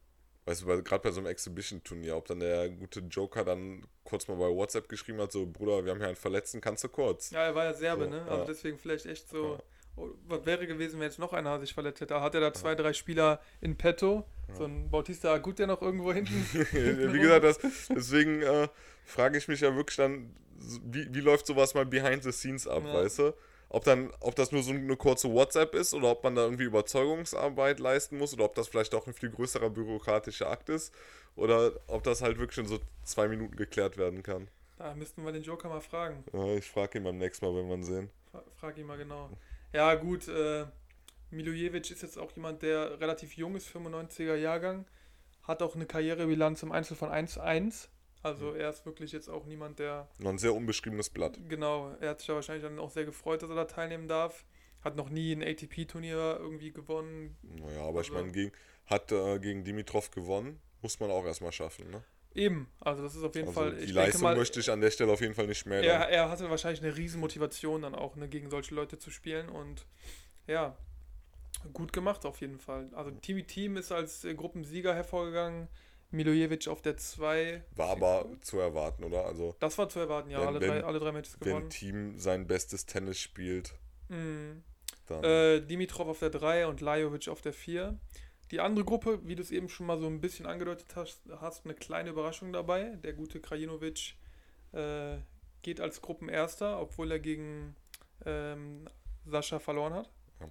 Weißt 0.44 0.62
du, 0.62 0.82
gerade 0.82 1.02
bei 1.02 1.10
so 1.12 1.20
einem 1.20 1.28
Exhibition-Turnier, 1.28 2.16
ob 2.16 2.26
dann 2.26 2.40
der 2.40 2.68
gute 2.68 3.00
Joker 3.00 3.44
dann 3.44 3.86
kurz 4.04 4.26
mal 4.26 4.34
bei 4.36 4.48
WhatsApp 4.48 4.88
geschrieben 4.88 5.20
hat, 5.20 5.30
so, 5.32 5.46
Bruder, 5.46 5.84
wir 5.84 5.92
haben 5.92 5.98
hier 5.98 6.08
einen 6.08 6.16
Verletzten, 6.16 6.60
kannst 6.60 6.82
du 6.82 6.88
kurz? 6.88 7.30
Ja, 7.30 7.44
er 7.44 7.54
war 7.54 7.64
ja 7.64 7.74
Serbe, 7.74 8.04
So, 8.04 8.10
ne? 8.10 8.16
ja. 8.18 8.26
Also 8.26 8.44
deswegen 8.46 8.76
vielleicht 8.78 9.06
echt 9.06 9.28
so. 9.30 9.54
Ja. 9.54 9.58
Oh, 9.94 10.08
was 10.26 10.44
wäre 10.46 10.66
gewesen, 10.66 10.98
wenn 10.98 11.06
jetzt 11.06 11.18
noch 11.18 11.32
einer 11.34 11.60
sich 11.60 11.74
verletzt 11.74 12.00
hätte? 12.00 12.20
Hat 12.20 12.34
er 12.34 12.40
da 12.40 12.52
zwei, 12.54 12.74
drei 12.74 12.92
Spieler 12.94 13.40
in 13.60 13.76
petto? 13.76 14.24
So 14.54 14.64
ein 14.64 14.90
Bautista 14.90 15.32
Agut, 15.34 15.58
der 15.58 15.66
noch 15.66 15.80
irgendwo 15.82 16.12
hinten. 16.12 16.32
Wie 17.12 17.18
gesagt, 17.20 17.44
das, 17.44 17.58
deswegen 17.88 18.42
äh, 18.42 18.68
frage 19.04 19.36
ich 19.38 19.48
mich 19.48 19.60
ja 19.60 19.76
wirklich 19.76 19.96
dann, 19.96 20.34
wie, 20.84 21.12
wie 21.14 21.20
läuft 21.20 21.46
sowas 21.46 21.74
mal 21.74 21.86
behind 21.86 22.22
the 22.22 22.32
scenes 22.32 22.66
ab, 22.66 22.82
Ja. 22.84 22.94
weißt 22.94 23.18
du? 23.20 23.34
Ob 23.68 23.84
dann, 23.84 24.12
ob 24.20 24.34
das 24.34 24.52
nur 24.52 24.62
so 24.62 24.72
eine 24.72 24.96
kurze 24.96 25.32
WhatsApp 25.32 25.74
ist 25.74 25.94
oder 25.94 26.10
ob 26.10 26.22
man 26.24 26.34
da 26.34 26.42
irgendwie 26.42 26.64
Überzeugungsarbeit 26.64 27.80
leisten 27.80 28.18
muss 28.18 28.34
oder 28.34 28.44
ob 28.44 28.54
das 28.54 28.68
vielleicht 28.68 28.94
auch 28.94 29.06
ein 29.06 29.14
viel 29.14 29.30
größerer 29.30 29.70
bürokratischer 29.70 30.50
Akt 30.50 30.68
ist 30.68 30.92
oder 31.36 31.72
ob 31.86 32.02
das 32.02 32.20
halt 32.20 32.38
wirklich 32.38 32.58
in 32.58 32.66
so 32.66 32.78
zwei 33.02 33.28
Minuten 33.28 33.56
geklärt 33.56 33.96
werden 33.96 34.22
kann. 34.22 34.48
Da 34.76 34.94
müssten 34.94 35.24
wir 35.24 35.32
den 35.32 35.42
Joker 35.42 35.68
mal 35.70 35.80
fragen. 35.80 36.22
Ja, 36.34 36.54
ich 36.54 36.66
frage 36.68 36.98
ihn 36.98 37.04
beim 37.04 37.16
nächsten 37.16 37.46
Mal, 37.46 37.54
wenn 37.54 37.68
wir 37.68 37.76
ihn 37.76 37.84
sehen. 37.84 38.10
Fra 38.30 38.42
frag 38.56 38.76
ihn 38.76 38.86
mal 38.86 38.98
genau. 38.98 39.30
Ja, 39.72 39.94
gut, 39.94 40.28
äh, 40.28 40.66
Milojevic 41.30 41.90
ist 41.90 42.02
jetzt 42.02 42.18
auch 42.18 42.32
jemand, 42.32 42.62
der 42.62 43.00
relativ 43.00 43.36
jung 43.38 43.56
ist, 43.56 43.68
95er 43.74 44.34
Jahrgang, 44.34 44.84
hat 45.44 45.62
auch 45.62 45.74
eine 45.74 45.86
Karrierebilanz 45.86 46.62
im 46.62 46.72
Einzel 46.72 46.96
von 46.96 47.08
1-1. 47.10 47.88
Also 48.22 48.52
er 48.54 48.70
ist 48.70 48.86
wirklich 48.86 49.12
jetzt 49.12 49.28
auch 49.28 49.46
niemand, 49.46 49.78
der, 49.78 50.08
Noch 50.18 50.30
ein 50.30 50.38
sehr 50.38 50.54
unbeschriebenes 50.54 51.10
Blatt. 51.10 51.38
genau, 51.48 51.94
er 52.00 52.10
hat 52.10 52.20
sich 52.20 52.28
ja 52.28 52.34
wahrscheinlich 52.34 52.62
dann 52.62 52.78
auch 52.78 52.90
sehr 52.90 53.04
gefreut, 53.04 53.42
dass 53.42 53.50
er 53.50 53.56
da 53.56 53.64
teilnehmen 53.64 54.06
darf. 54.08 54.44
Hat 54.82 54.96
noch 54.96 55.10
nie 55.10 55.32
ein 55.32 55.42
ATP-Turnier 55.42 56.38
irgendwie 56.40 56.72
gewonnen. 56.72 57.36
Naja, 57.42 57.82
aber 57.82 58.00
ich 58.00 58.08
Also- 58.10 58.14
meine, 58.14 58.32
gegen, 58.32 58.52
hat 58.86 59.12
äh, 59.12 59.38
gegen 59.38 59.64
Dimitrov 59.64 60.10
gewonnen. 60.10 60.60
Muss 60.82 60.98
man 61.00 61.10
auch 61.10 61.24
erstmal 61.24 61.52
schaffen, 61.52 61.88
ne? 61.90 62.02
Eben, 62.34 62.66
also 62.80 63.02
das 63.02 63.14
ist 63.14 63.22
auf 63.22 63.34
jeden 63.34 63.48
Also 63.48 63.60
Fall, 63.60 63.76
die 63.76 63.84
ich 63.84 63.92
Leistung 63.92 64.22
mal, 64.22 64.34
möchte 64.36 64.58
ich 64.58 64.70
an 64.70 64.80
der 64.80 64.90
Stelle 64.90 65.12
auf 65.12 65.20
jeden 65.20 65.34
Fall 65.34 65.46
nicht 65.46 65.66
mehr. 65.66 65.82
er, 65.82 66.08
er 66.08 66.30
hatte 66.30 66.48
wahrscheinlich 66.48 66.82
eine 66.82 66.96
riesen 66.96 67.20
Motivation 67.20 67.82
dann 67.82 67.94
auch, 67.94 68.16
ne, 68.16 68.26
gegen 68.28 68.48
solche 68.50 68.74
Leute 68.74 68.98
zu 68.98 69.10
spielen 69.10 69.48
und 69.50 69.86
ja, 70.46 70.76
gut 71.74 71.92
gemacht 71.92 72.24
auf 72.24 72.40
jeden 72.40 72.58
Fall. 72.58 72.88
Also 72.94 73.10
Team 73.10 73.46
Team 73.46 73.76
ist 73.76 73.92
als 73.92 74.26
Gruppensieger 74.36 74.94
hervorgegangen. 74.94 75.68
Milojevic 76.12 76.68
auf 76.68 76.82
der 76.82 76.96
2. 76.96 77.62
War 77.74 77.88
aber 77.90 78.26
zu 78.40 78.58
erwarten, 78.58 79.04
oder? 79.04 79.24
Also, 79.26 79.56
Das 79.60 79.76
war 79.78 79.88
zu 79.88 79.98
erwarten, 79.98 80.30
ja. 80.30 80.40
Wenn- 80.40 80.46
alle, 80.48 80.60
wenn- 80.60 80.68
drei, 80.68 80.84
alle 80.84 80.98
drei 81.00 81.12
Matches 81.12 81.36
wenn 81.40 81.48
gewonnen. 81.48 81.66
ein 81.66 81.70
Team 81.70 82.18
sein 82.18 82.46
bestes 82.46 82.86
Tennis 82.86 83.18
spielt, 83.18 83.74
Mhm. 84.08 84.62
dann. 85.06 85.24
Äh, 85.24 85.60
Dimitrov 85.62 86.08
auf 86.08 86.18
der 86.18 86.30
3 86.30 86.66
und 86.66 86.80
Lajovic 86.80 87.28
auf 87.28 87.40
der 87.40 87.52
4. 87.52 87.98
Die 88.50 88.60
andere 88.60 88.84
Gruppe, 88.84 89.20
wie 89.26 89.34
du 89.34 89.42
es 89.42 89.50
eben 89.50 89.68
schon 89.70 89.86
mal 89.86 89.98
so 89.98 90.06
ein 90.06 90.20
bisschen 90.20 90.46
angedeutet 90.46 90.94
hast, 90.94 91.20
hast 91.40 91.64
eine 91.64 91.74
kleine 91.74 92.10
Überraschung 92.10 92.52
dabei. 92.52 92.96
Der 93.02 93.14
gute 93.14 93.40
Krajinovic 93.40 94.14
äh, 94.72 95.16
geht 95.62 95.80
als 95.80 96.00
Gruppenerster, 96.02 96.80
obwohl 96.80 97.10
er 97.12 97.18
gegen 97.18 97.74
ähm, 98.26 98.86
Sascha 99.26 99.58
verloren 99.58 99.94
hat. 99.94 100.10
Ja. 100.40 100.48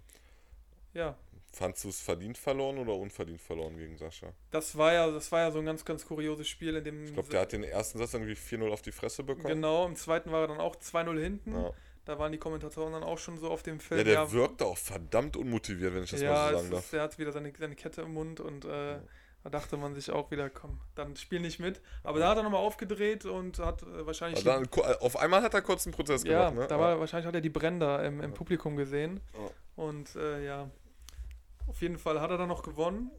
Ja, 0.93 1.17
Fandst 1.53 1.83
du 1.83 1.89
es 1.89 1.99
verdient 1.99 2.37
verloren 2.37 2.77
oder 2.77 2.95
unverdient 2.95 3.41
verloren 3.41 3.75
gegen 3.77 3.97
Sascha? 3.97 4.27
das 4.51 4.77
war 4.77 4.93
ja, 4.93 5.11
das 5.11 5.31
war 5.33 5.41
ja 5.41 5.51
so 5.51 5.59
ein 5.59 5.65
ganz, 5.65 5.83
ganz 5.83 6.05
kurioses 6.05 6.47
Spiel, 6.47 6.75
in 6.77 6.83
dem 6.83 7.03
Ich 7.05 7.13
glaube, 7.13 7.27
der 7.29 7.41
hat 7.41 7.51
den 7.51 7.63
ersten 7.65 7.99
Satz 7.99 8.13
irgendwie 8.13 8.33
4-0 8.35 8.71
auf 8.71 8.81
die 8.81 8.91
Fresse 8.93 9.23
bekommen. 9.23 9.55
genau, 9.55 9.85
im 9.85 9.95
zweiten 9.97 10.31
war 10.31 10.41
er 10.41 10.47
dann 10.47 10.59
auch 10.61 10.75
2-0 10.77 11.19
hinten. 11.21 11.53
Ja. 11.53 11.71
Da 12.05 12.17
waren 12.17 12.31
die 12.31 12.37
Kommentatoren 12.39 12.93
dann 12.93 13.03
auch 13.03 13.17
schon 13.19 13.37
so 13.37 13.49
auf 13.49 13.63
dem 13.63 13.75
ja, 13.75 13.81
Feld. 13.81 14.07
der 14.07 14.31
wirkte 14.31 14.65
auch 14.65 14.77
verdammt 14.77 15.35
unmotiviert, 15.37 15.93
wenn 15.93 16.03
ich 16.03 16.11
das 16.11 16.21
ja, 16.21 16.31
mal 16.31 16.51
so 16.51 16.57
sagen 16.57 16.71
darf. 16.71 16.79
ist, 16.85 16.93
der 16.93 17.01
hat 17.03 17.19
wieder 17.19 17.31
seine, 17.31 17.53
seine 17.59 17.75
Kette 17.75 18.01
im 18.01 18.13
Mund 18.13 18.39
und 18.39 18.65
äh, 18.65 18.93
Ja. 18.93 19.01
da 19.43 19.49
dachte 19.49 19.75
man 19.77 19.93
sich 19.93 20.09
auch 20.09 20.31
wieder, 20.31 20.49
komm, 20.49 20.79
dann 20.95 21.15
spiel 21.15 21.41
nicht 21.41 21.59
mit. 21.59 21.81
Aber 22.03 22.17
da 22.19 22.29
hat 22.29 22.37
er 22.37 22.43
nochmal 22.43 22.61
aufgedreht 22.61 23.25
und 23.25 23.59
hat 23.59 23.83
äh, 23.83 24.05
wahrscheinlich. 24.05 24.39
Aber 24.47 24.65
dann, 24.65 24.97
auf 25.01 25.15
einmal 25.17 25.43
hat 25.43 25.53
er 25.53 25.61
kurz 25.61 25.85
einen 25.85 25.93
Prozess 25.93 26.23
ja, 26.23 26.49
gemacht, 26.49 26.61
ne? 26.61 26.67
da 26.67 26.79
war 26.79 26.99
wahrscheinlich 26.99 27.27
hat 27.27 27.35
er 27.35 27.41
die 27.41 27.49
Bränder 27.49 28.03
im, 28.03 28.21
im 28.21 28.31
Ja. 28.31 28.35
Publikum 28.35 28.77
gesehen. 28.77 29.19
Ja. 29.33 29.49
Und 29.75 30.15
äh, 30.15 30.43
ja, 30.45 30.69
auf 31.67 31.81
jeden 31.81 31.97
Fall 31.97 32.19
hat 32.21 32.31
er 32.31 32.37
dann 32.37 32.49
noch 32.49 32.63
gewonnen. 32.63 33.11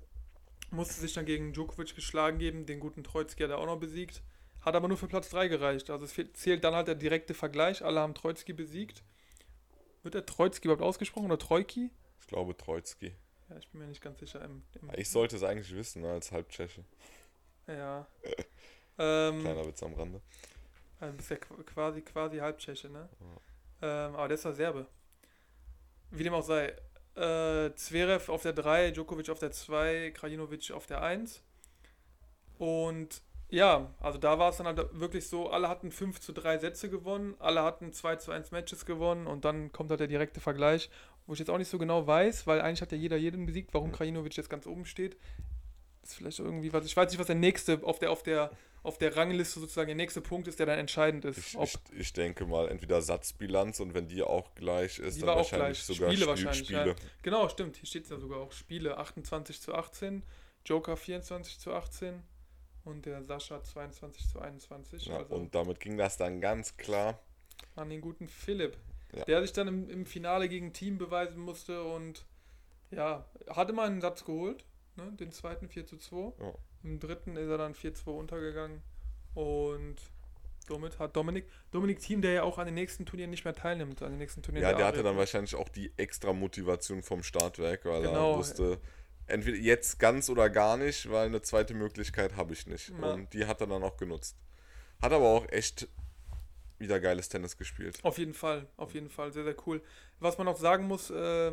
Musste 0.70 0.94
sich 1.00 1.12
dann 1.12 1.26
gegen 1.26 1.52
Djokovic 1.52 1.94
geschlagen 1.94 2.38
geben, 2.38 2.64
den 2.66 2.80
guten 2.80 3.04
Troitsky 3.04 3.42
hat 3.42 3.50
er 3.50 3.58
auch 3.58 3.66
noch 3.66 3.78
besiegt. 3.78 4.22
Hat 4.62 4.74
aber 4.74 4.88
nur 4.88 4.96
für 4.96 5.08
Platz 5.08 5.28
3 5.30 5.48
gereicht. 5.48 5.90
Also 5.90 6.04
es 6.04 6.14
zählt 6.34 6.64
dann 6.64 6.74
halt 6.74 6.88
der 6.88 6.94
direkte 6.94 7.34
Vergleich. 7.34 7.84
Alle 7.84 8.00
haben 8.00 8.14
Troitsky 8.14 8.52
besiegt. 8.52 9.02
Wird 10.02 10.14
der 10.14 10.24
Troitsky 10.24 10.68
überhaupt 10.68 10.82
ausgesprochen 10.82 11.26
oder 11.26 11.38
Troiki? 11.38 11.90
Ich 12.20 12.26
glaube, 12.28 12.56
Troitsky. 12.56 13.14
Ja, 13.50 13.56
ich 13.58 13.68
bin 13.68 13.80
mir 13.80 13.86
nicht 13.88 14.00
ganz 14.00 14.20
sicher. 14.20 14.42
Im, 14.44 14.62
im, 14.80 14.90
Ich 14.96 15.10
sollte 15.10 15.36
es 15.36 15.42
eigentlich 15.42 15.74
wissen, 15.74 16.04
als 16.04 16.32
Halbtscheche. 16.32 16.84
Ja. 17.66 18.06
ähm, 18.98 19.40
Kleiner 19.40 19.66
Witz 19.66 19.82
am 19.82 19.94
Rande. 19.94 20.20
also 21.00 21.16
bist 21.16 21.30
ja 21.30 21.36
qu- 21.36 21.62
quasi, 21.64 22.00
quasi 22.02 22.38
Halbtscheche, 22.38 22.88
ne? 22.88 23.08
Ähm, 23.82 24.14
aber 24.14 24.28
der 24.28 24.36
ist 24.36 24.44
ja 24.44 24.52
Serbe. 24.52 24.86
Wie 26.10 26.22
dem 26.24 26.34
auch 26.34 26.42
sei. 26.42 26.74
Äh, 27.14 27.74
Zverev 27.74 28.30
auf 28.30 28.42
der 28.42 28.52
3, 28.52 28.90
Djokovic 28.90 29.28
auf 29.30 29.38
der 29.38 29.50
2, 29.50 30.12
Krajinovic 30.14 30.70
auf 30.72 30.86
der 30.86 31.02
1. 31.02 31.42
Und 32.58 33.22
ja, 33.52 33.90
also 34.00 34.18
da 34.18 34.38
war 34.38 34.48
es 34.48 34.56
dann 34.56 34.66
halt 34.66 34.98
wirklich 34.98 35.28
so, 35.28 35.50
alle 35.50 35.68
hatten 35.68 35.90
5 35.90 36.20
zu 36.20 36.32
3 36.32 36.56
Sätze 36.56 36.88
gewonnen, 36.88 37.34
alle 37.38 37.62
hatten 37.62 37.92
2 37.92 38.16
zu 38.16 38.32
1 38.32 38.50
Matches 38.50 38.86
gewonnen 38.86 39.26
und 39.26 39.44
dann 39.44 39.72
kommt 39.72 39.90
halt 39.90 40.00
der 40.00 40.06
direkte 40.06 40.40
Vergleich, 40.40 40.88
wo 41.26 41.34
ich 41.34 41.38
jetzt 41.38 41.50
auch 41.50 41.58
nicht 41.58 41.68
so 41.68 41.76
genau 41.76 42.06
weiß, 42.06 42.46
weil 42.46 42.62
eigentlich 42.62 42.80
hat 42.80 42.92
ja 42.92 42.98
jeder 42.98 43.18
jeden 43.18 43.44
besiegt, 43.44 43.74
warum 43.74 43.88
Mhm. 43.88 43.94
Krajinovic 43.94 44.36
jetzt 44.36 44.48
ganz 44.48 44.66
oben 44.66 44.86
steht. 44.86 45.18
Ist 46.02 46.14
vielleicht 46.14 46.38
irgendwie 46.38 46.72
was, 46.72 46.86
ich 46.86 46.96
weiß 46.96 47.10
nicht, 47.10 47.18
was 47.18 47.26
der 47.26 47.36
nächste 47.36 47.80
auf 47.82 47.98
der, 47.98 48.10
auf 48.10 48.22
der, 48.22 48.50
auf 48.84 48.98
der 48.98 49.16
Rangliste 49.16 49.60
sozusagen 49.60 49.86
der 49.88 49.94
nächste 49.96 50.20
Punkt 50.20 50.48
ist, 50.48 50.58
der 50.58 50.66
dann 50.66 50.78
entscheidend 50.78 51.24
ist. 51.24 51.38
Ich, 51.38 51.54
ich, 51.56 51.78
ich 51.96 52.12
denke 52.12 52.44
mal, 52.46 52.68
entweder 52.68 53.00
Satzbilanz 53.00 53.78
und 53.80 53.94
wenn 53.94 54.08
die 54.08 54.22
auch 54.22 54.54
gleich 54.54 54.98
ist, 54.98 55.16
Die 55.16 55.20
dann 55.20 55.36
wahrscheinlich 55.36 55.84
gleich. 55.84 55.96
sogar 55.96 56.10
Spiele 56.10 56.16
Spiel, 56.16 56.26
wahrscheinlich, 56.28 56.68
ja. 56.70 56.80
Spiele. 56.82 56.96
Genau, 57.22 57.48
stimmt. 57.48 57.76
Hier 57.76 57.86
steht 57.86 58.04
es 58.04 58.10
ja 58.10 58.18
sogar 58.18 58.40
auch. 58.40 58.50
Spiele 58.52 58.98
28 58.98 59.60
zu 59.60 59.74
18, 59.74 60.22
Joker 60.64 60.96
24 60.96 61.58
zu 61.60 61.72
18 61.72 62.22
und 62.84 63.06
der 63.06 63.22
Sascha 63.22 63.62
22 63.62 64.28
zu 64.28 64.40
21. 64.40 65.06
Ja, 65.06 65.18
also 65.18 65.34
und 65.36 65.54
damit 65.54 65.78
ging 65.78 65.96
das 65.96 66.16
dann 66.16 66.40
ganz 66.40 66.76
klar. 66.76 67.20
an 67.76 67.88
den 67.88 68.00
guten 68.00 68.26
Philipp, 68.26 68.76
Ja. 69.14 69.24
der 69.26 69.42
sich 69.42 69.52
dann 69.52 69.68
im, 69.68 69.88
im 69.88 70.06
Finale 70.06 70.48
gegen 70.48 70.72
Team 70.72 70.98
beweisen 70.98 71.40
musste 71.40 71.84
und 71.84 72.24
ja, 72.90 73.24
hatte 73.48 73.72
mal 73.72 73.86
einen 73.86 74.00
Satz 74.00 74.24
geholt, 74.24 74.64
ne? 74.96 75.12
den 75.12 75.30
zweiten 75.30 75.68
4 75.68 75.86
zu 75.86 75.96
2. 75.98 76.32
Ja. 76.44 76.52
Im 76.82 76.98
dritten 76.98 77.36
ist 77.36 77.48
er 77.48 77.58
dann 77.58 77.74
4-2 77.74 78.10
untergegangen 78.10 78.82
und 79.34 79.96
somit 80.66 80.98
hat 80.98 81.16
Dominik, 81.16 81.46
Dominik 81.70 82.00
Team, 82.00 82.22
der 82.22 82.32
ja 82.32 82.42
auch 82.42 82.58
an 82.58 82.66
den 82.66 82.74
nächsten 82.74 83.06
Turnieren 83.06 83.30
nicht 83.30 83.44
mehr 83.44 83.54
teilnimmt, 83.54 84.02
an 84.02 84.10
den 84.10 84.18
nächsten 84.18 84.42
Turnieren 84.42 84.62
Ja, 84.68 84.76
der 84.76 84.86
hatte 84.86 84.98
Adria 84.98 85.10
dann 85.10 85.18
wahrscheinlich 85.18 85.54
auch 85.54 85.68
die 85.68 85.92
extra 85.96 86.32
Motivation 86.32 87.02
vom 87.02 87.22
Startwerk, 87.22 87.84
weil 87.84 88.02
Genau. 88.02 88.32
er 88.32 88.38
wusste, 88.38 88.80
entweder 89.26 89.56
jetzt 89.56 89.98
ganz 89.98 90.28
oder 90.28 90.50
gar 90.50 90.76
nicht, 90.76 91.10
weil 91.10 91.26
eine 91.26 91.42
zweite 91.42 91.74
Möglichkeit 91.74 92.36
habe 92.36 92.52
ich 92.52 92.66
nicht. 92.66 92.90
Ja. 92.90 93.12
Und 93.12 93.32
die 93.32 93.46
hat 93.46 93.60
er 93.60 93.66
dann 93.66 93.82
auch 93.82 93.96
genutzt. 93.96 94.36
Hat 95.00 95.12
aber 95.12 95.26
auch 95.26 95.48
echt 95.50 95.88
wieder 96.78 97.00
geiles 97.00 97.28
Tennis 97.28 97.56
gespielt. 97.56 97.98
Auf 98.02 98.18
jeden 98.18 98.34
Fall, 98.34 98.66
auf 98.76 98.94
jeden 98.94 99.08
Fall, 99.08 99.32
sehr, 99.32 99.44
sehr 99.44 99.56
cool. 99.66 99.82
Was 100.20 100.38
man 100.38 100.46
noch 100.46 100.58
sagen 100.58 100.86
muss, 100.86 101.10
äh, 101.10 101.52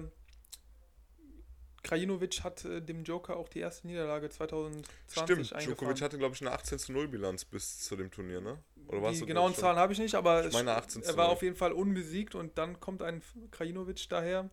Krajinovic 1.83 2.43
hat 2.43 2.65
äh, 2.65 2.81
dem 2.81 3.03
Joker 3.03 3.37
auch 3.37 3.49
die 3.49 3.59
erste 3.59 3.87
Niederlage 3.87 4.29
2020 4.29 4.85
Stimmt, 5.11 5.29
eingefahren. 5.29 5.65
Djokovic 5.65 6.01
hatte, 6.01 6.17
glaube 6.17 6.35
ich, 6.35 6.41
eine 6.41 6.51
18 6.51 6.79
zu 6.79 6.91
0 6.93 7.07
Bilanz 7.07 7.45
bis 7.45 7.79
zu 7.81 7.95
dem 7.95 8.11
Turnier, 8.11 8.41
ne? 8.41 8.57
Oder 8.87 9.01
war's 9.03 9.19
die 9.19 9.25
genauen? 9.25 9.53
Zahlen 9.55 9.77
habe 9.77 9.93
ich 9.93 9.99
nicht, 9.99 10.15
aber 10.15 10.45
Ich 10.47 10.53
meine 10.53 10.73
18 10.75 11.03
zu 11.03 11.09
er 11.11 11.17
war 11.17 11.25
0. 11.27 11.33
auf 11.33 11.41
jeden 11.43 11.55
Fall 11.55 11.71
unbesiegt 11.71 12.35
und 12.35 12.57
dann 12.57 12.79
kommt 12.79 13.01
ein 13.03 13.21
Krajinovic 13.51 14.09
daher 14.09 14.49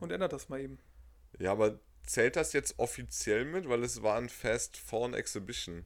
und 0.00 0.12
ändert 0.12 0.32
das 0.32 0.48
mal 0.48 0.60
eben. 0.60 0.78
Ja, 1.38 1.52
aber 1.52 1.78
zählt 2.04 2.36
das 2.36 2.52
jetzt 2.52 2.78
offiziell 2.78 3.44
mit? 3.44 3.68
Weil 3.68 3.82
es 3.84 4.02
war 4.02 4.16
ein 4.18 4.28
Fast 4.28 4.76
Four 4.76 5.14
Exhibition 5.14 5.84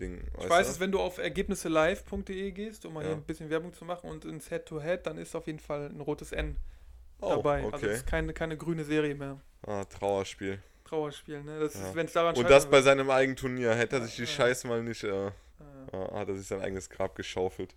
Ding. 0.00 0.22
Ich 0.42 0.48
weiß 0.48 0.68
es, 0.68 0.80
wenn 0.80 0.90
du 0.92 1.00
auf 1.00 1.18
ergebnisselive.de 1.18 2.50
gehst, 2.52 2.84
um 2.86 2.94
mal 2.94 3.02
Ja. 3.02 3.08
hier 3.08 3.16
ein 3.16 3.22
bisschen 3.24 3.50
Werbung 3.50 3.72
zu 3.72 3.84
machen 3.84 4.08
und 4.10 4.24
ins 4.24 4.48
Head-to-Head, 4.48 5.06
dann 5.06 5.18
ist 5.18 5.34
auf 5.34 5.46
jeden 5.46 5.58
Fall 5.58 5.86
ein 5.88 6.00
rotes 6.00 6.32
N 6.32 6.56
oh, 7.22 7.28
dabei. 7.30 7.64
Okay. 7.64 7.72
Also 7.72 7.86
es 7.86 7.96
ist 7.98 8.06
keine, 8.06 8.32
keine 8.32 8.56
grüne 8.56 8.84
Serie 8.84 9.14
mehr. 9.14 9.40
ah, 9.66 9.84
Trauerspiel. 9.84 10.62
Trauerspiel, 10.84 11.42
ne? 11.42 11.58
Das 11.60 11.74
Ja. 11.74 11.88
ist, 11.88 11.94
wenn 11.94 12.06
es 12.06 12.12
daran 12.12 12.36
Und 12.36 12.50
das 12.50 12.68
bei 12.68 12.82
seinem 12.82 13.08
eigenen 13.10 13.36
Turnier. 13.36 13.74
Hätte 13.74 13.96
er 13.96 14.02
sich 14.02 14.16
die 14.16 14.22
Ja. 14.22 14.26
Scheiße 14.28 14.66
mal 14.68 14.82
nicht, 14.82 15.02
äh, 15.04 15.26
Äh, 15.28 15.30
äh, 15.96 16.12
hat 16.14 16.28
er 16.28 16.34
sich 16.34 16.46
sein 16.46 16.60
eigenes 16.60 16.90
Grab 16.90 17.14
geschaufelt. 17.14 17.74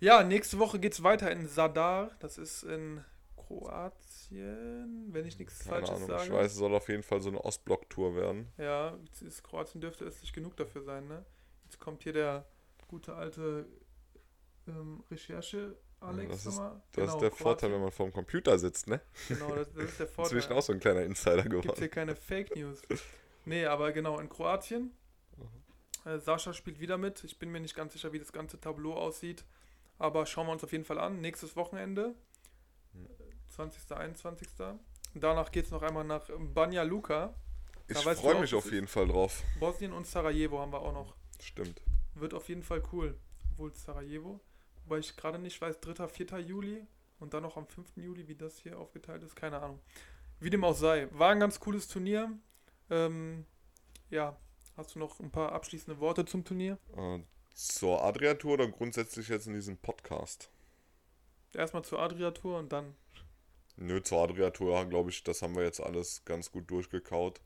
Ja, 0.00 0.22
nächste 0.22 0.58
Woche 0.58 0.78
geht 0.78 0.92
es 0.94 1.02
weiter 1.02 1.30
in 1.30 1.46
Sadar. 1.48 2.10
Das 2.20 2.38
ist 2.38 2.62
in 2.62 3.04
Kroatien, 3.36 5.08
wenn 5.12 5.26
ich 5.26 5.38
nichts 5.38 5.60
Keine 5.60 5.70
Falsches 5.86 5.96
Ahnung. 5.96 6.08
sage. 6.08 6.24
Ich 6.24 6.32
weiß, 6.32 6.52
es 6.52 6.58
soll 6.58 6.74
auf 6.74 6.88
jeden 6.88 7.02
Fall 7.02 7.20
so 7.20 7.28
eine 7.30 7.42
Ostblock-Tour 7.44 8.16
werden. 8.16 8.48
Ja, 8.58 8.96
ist 9.26 9.42
Kroatien 9.44 9.80
dürfte 9.80 10.04
östlich 10.04 10.32
genug 10.32 10.56
dafür 10.56 10.82
sein, 10.82 11.06
ne? 11.08 11.24
Jetzt 11.64 11.78
kommt 11.78 12.02
hier 12.02 12.12
der 12.12 12.46
gute 12.88 13.14
alte 13.14 13.66
ähm, 14.68 15.02
Recherche, 15.10 15.76
Alex. 16.08 16.30
das 16.30 16.46
ist-. 16.46 16.58
Das 16.58 16.72
Genau, 16.92 17.06
ist 17.14 17.20
der 17.20 17.30
Vorteil, 17.30 17.30
Kroatien. 17.30 17.72
wenn 17.72 17.80
man 17.82 17.90
vorm 17.92 18.12
Computer 18.12 18.58
sitzt, 18.58 18.86
ne? 18.88 19.00
Genau, 19.28 19.54
das, 19.54 19.72
das 19.72 19.84
ist 19.84 20.00
der 20.00 20.06
Inzwischen 20.18 20.40
Vorteil. 20.40 20.58
auch 20.58 20.62
so 20.62 20.72
ein 20.72 20.80
kleiner 20.80 21.02
Insider 21.02 21.42
Gibt 21.42 21.50
geworden. 21.62 21.78
hier 21.78 21.88
keine 21.88 22.14
Fake 22.16 22.54
News. 22.56 22.80
Nee, 23.44 23.66
aber 23.66 23.92
genau, 23.92 24.18
in 24.20 24.28
Kroatien. 24.28 24.92
Mhm. 25.36 26.10
Äh, 26.10 26.18
Sascha 26.18 26.52
spielt 26.52 26.80
wieder 26.80 26.96
mit. 26.98 27.24
Ich 27.24 27.38
bin 27.38 27.50
mir 27.50 27.60
nicht 27.60 27.74
ganz 27.74 27.92
sicher, 27.92 28.12
wie 28.12 28.18
das 28.18 28.32
ganze 28.32 28.60
Tableau 28.60 28.94
aussieht. 28.94 29.44
Aber 29.98 30.26
schauen 30.26 30.46
wir 30.46 30.52
uns 30.52 30.64
auf 30.64 30.72
jeden 30.72 30.84
Fall 30.84 30.98
an. 30.98 31.20
Nächstes 31.20 31.54
Wochenende. 31.56 32.14
Mhm. 32.92 33.08
20. 33.48 33.92
21. 33.96 34.48
Danach 35.14 35.52
geht 35.52 35.66
es 35.66 35.70
noch 35.70 35.82
einmal 35.82 36.04
nach 36.04 36.28
Banja 36.54 36.82
Luka. 36.82 37.34
Ich 37.86 37.96
weißt 37.96 38.18
du 38.22 38.26
freue 38.28 38.40
mich 38.40 38.54
auf 38.54 38.72
jeden 38.72 38.88
Fall 38.88 39.06
drauf. 39.06 39.42
Bosnien 39.60 39.92
und 39.92 40.06
Sarajevo 40.06 40.58
haben 40.58 40.72
wir 40.72 40.80
auch 40.80 40.92
noch. 40.92 41.14
Stimmt. 41.40 41.82
Wird 42.14 42.32
auf 42.34 42.48
jeden 42.48 42.62
Fall 42.62 42.82
cool. 42.92 43.16
Obwohl 43.52 43.72
Sarajevo. 43.74 44.40
Wobei 44.84 44.98
ich 44.98 45.16
gerade 45.16 45.38
nicht 45.38 45.60
weiß, 45.60 45.80
3., 45.80 46.08
4. 46.08 46.38
Juli 46.40 46.86
und 47.18 47.34
dann 47.34 47.42
noch 47.42 47.56
am 47.56 47.66
5. 47.66 47.96
Juli, 47.96 48.28
wie 48.28 48.34
das 48.34 48.58
hier 48.58 48.78
aufgeteilt 48.78 49.22
ist, 49.22 49.34
keine 49.34 49.60
Ahnung. 49.60 49.80
Wie 50.40 50.50
dem 50.50 50.64
auch 50.64 50.74
sei. 50.74 51.08
War 51.12 51.30
ein 51.30 51.40
ganz 51.40 51.58
cooles 51.58 51.88
Turnier. 51.88 52.30
Ähm, 52.90 53.46
ja, 54.10 54.36
hast 54.76 54.94
du 54.94 54.98
noch 54.98 55.20
ein 55.20 55.30
paar 55.30 55.52
abschließende 55.52 56.00
Worte 56.00 56.24
zum 56.26 56.44
Turnier? 56.44 56.78
Äh, 56.96 57.20
zur 57.54 58.02
Adria-Tour 58.02 58.54
oder 58.54 58.68
grundsätzlich 58.68 59.28
jetzt 59.28 59.46
in 59.46 59.54
diesem 59.54 59.78
Podcast? 59.78 60.50
Erstmal 61.54 61.84
zur 61.84 62.00
Adria-Tour 62.00 62.58
und 62.58 62.72
dann. 62.72 62.94
Nö, 63.76 64.02
zur 64.02 64.22
Adria-Tour, 64.22 64.84
glaube 64.86 65.10
ich, 65.10 65.24
das 65.24 65.40
haben 65.40 65.56
wir 65.56 65.64
jetzt 65.64 65.80
alles 65.80 66.24
ganz 66.24 66.52
gut 66.52 66.70
durchgekaut. 66.70 67.40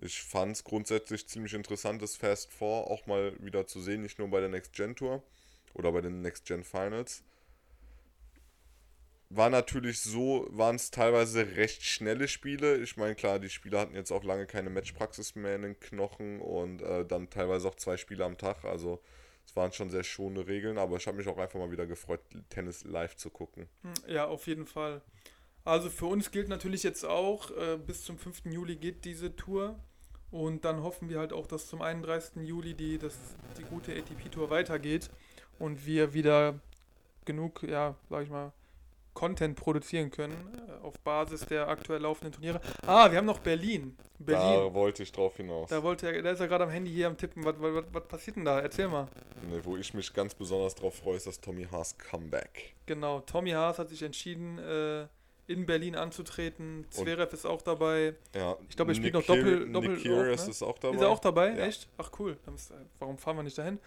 Ich 0.00 0.22
fand 0.22 0.52
es 0.52 0.64
grundsätzlich 0.64 1.28
ziemlich 1.28 1.52
interessant, 1.52 2.00
das 2.00 2.16
Fast 2.16 2.52
Four 2.52 2.90
auch 2.90 3.06
mal 3.06 3.36
wieder 3.38 3.66
zu 3.66 3.82
sehen, 3.82 4.00
nicht 4.00 4.18
nur 4.18 4.28
bei 4.28 4.40
der 4.40 4.48
Next 4.48 4.72
Gen 4.72 4.96
Tour 4.96 5.22
oder 5.74 5.92
bei 5.92 6.00
den 6.00 6.22
Next 6.22 6.46
Gen 6.46 6.64
Finals. 6.64 7.22
War 9.32 9.48
natürlich 9.48 10.00
so, 10.00 10.48
waren 10.50 10.74
es 10.74 10.90
teilweise 10.90 11.56
recht 11.56 11.84
schnelle 11.84 12.26
Spiele. 12.26 12.78
Ich 12.78 12.96
meine, 12.96 13.14
klar, 13.14 13.38
die 13.38 13.48
Spieler 13.48 13.78
hatten 13.80 13.94
jetzt 13.94 14.10
auch 14.10 14.24
lange 14.24 14.46
keine 14.46 14.70
Matchpraxis 14.70 15.36
mehr 15.36 15.54
in 15.54 15.62
den 15.62 15.78
Knochen 15.78 16.40
und 16.40 16.82
äh, 16.82 17.06
dann 17.06 17.30
teilweise 17.30 17.68
auch 17.68 17.76
zwei 17.76 17.96
Spiele 17.96 18.24
am 18.24 18.36
Tag. 18.38 18.64
Also 18.64 19.00
es 19.46 19.54
waren 19.54 19.72
schon 19.72 19.88
sehr 19.88 20.02
schonende 20.02 20.48
Regeln, 20.48 20.78
aber 20.78 20.96
ich 20.96 21.06
habe 21.06 21.16
mich 21.16 21.28
auch 21.28 21.38
einfach 21.38 21.60
mal 21.60 21.70
wieder 21.70 21.86
gefreut, 21.86 22.20
Tennis 22.48 22.82
live 22.82 23.14
zu 23.14 23.30
gucken. 23.30 23.68
Hm, 23.82 23.94
Ja, 24.08 24.26
auf 24.26 24.48
jeden 24.48 24.66
Fall. 24.66 25.00
Also 25.64 25.90
für 25.90 26.06
uns 26.06 26.32
gilt 26.32 26.48
natürlich 26.48 26.82
jetzt 26.82 27.04
auch, 27.04 27.52
äh, 27.56 27.76
bis 27.76 28.02
zum 28.02 28.18
5. 28.18 28.46
Juli 28.46 28.74
geht 28.76 29.04
diese 29.04 29.36
Tour. 29.36 29.78
Und 30.32 30.64
dann 30.64 30.82
hoffen 30.82 31.08
wir 31.08 31.18
halt 31.18 31.32
auch, 31.32 31.46
dass 31.46 31.68
zum 31.68 31.82
31. 31.82 32.42
Juli 32.46 32.74
die, 32.74 32.98
dass 32.98 33.16
die 33.58 33.64
gute 33.64 33.92
ATP-Tour 33.92 34.50
weitergeht 34.50 35.10
und 35.60 35.86
wir 35.86 36.12
wieder 36.14 36.58
genug, 37.24 37.62
ja, 37.62 37.94
sag 38.08 38.24
ich 38.24 38.30
mal, 38.30 38.52
Content 39.12 39.56
produzieren 39.56 40.10
können 40.10 40.34
äh, 40.68 40.84
auf 40.86 40.98
Basis 41.00 41.44
der 41.44 41.68
aktuell 41.68 42.00
laufenden 42.00 42.32
Turniere. 42.32 42.60
Ah, 42.86 43.10
wir 43.10 43.18
haben 43.18 43.26
noch 43.26 43.40
Berlin. 43.40 43.96
Berlin. 44.18 44.68
Da 44.68 44.72
wollte 44.74 45.02
ich 45.02 45.10
drauf 45.12 45.36
hinaus. 45.36 45.68
Da, 45.68 45.82
wollte 45.82 46.10
er, 46.12 46.22
da 46.22 46.30
ist 46.30 46.40
er 46.40 46.46
gerade 46.48 46.64
am 46.64 46.70
Handy 46.70 46.90
hier 46.92 47.08
am 47.08 47.16
Tippen. 47.16 47.44
Was, 47.44 47.54
was, 47.58 47.84
was 47.92 48.04
passiert 48.08 48.36
denn 48.36 48.44
da? 48.44 48.60
Erzähl 48.60 48.88
mal. 48.88 49.08
Ne, 49.50 49.60
wo 49.64 49.76
ich 49.76 49.92
mich 49.94 50.12
ganz 50.14 50.34
besonders 50.34 50.74
drauf 50.76 50.94
freue, 50.96 51.16
ist 51.16 51.26
das 51.26 51.40
Tommy 51.40 51.66
Haas 51.70 51.98
Comeback. 51.98 52.74
Genau, 52.86 53.20
Tommy 53.20 53.50
Haas 53.50 53.78
hat 53.78 53.88
sich 53.88 54.02
entschieden, 54.02 54.58
äh, 54.58 55.06
in 55.48 55.66
Berlin 55.66 55.96
anzutreten. 55.96 56.86
Zverev 56.90 57.32
ist 57.34 57.44
auch 57.44 57.62
dabei. 57.62 58.14
Ja, 58.34 58.56
Ich 58.68 58.76
glaube, 58.76 58.92
er 58.92 58.94
spielt 58.94 59.12
Nick 59.14 59.28
noch 59.28 59.34
Doppel- 59.36 59.72
Doppel 59.72 59.96
Nick 59.96 60.06
auch, 60.06 60.22
ne? 60.22 60.32
ist 60.32 60.62
auch 60.62 60.78
dabei. 60.78 60.94
Ist 60.94 61.02
er 61.02 61.08
auch 61.08 61.18
dabei? 61.18 61.48
Ja. 61.50 61.66
Echt? 61.66 61.88
Ach 61.98 62.10
cool. 62.20 62.36
Ist, 62.54 62.72
warum 63.00 63.18
fahren 63.18 63.36
wir 63.36 63.42
nicht 63.42 63.58
dahin? 63.58 63.80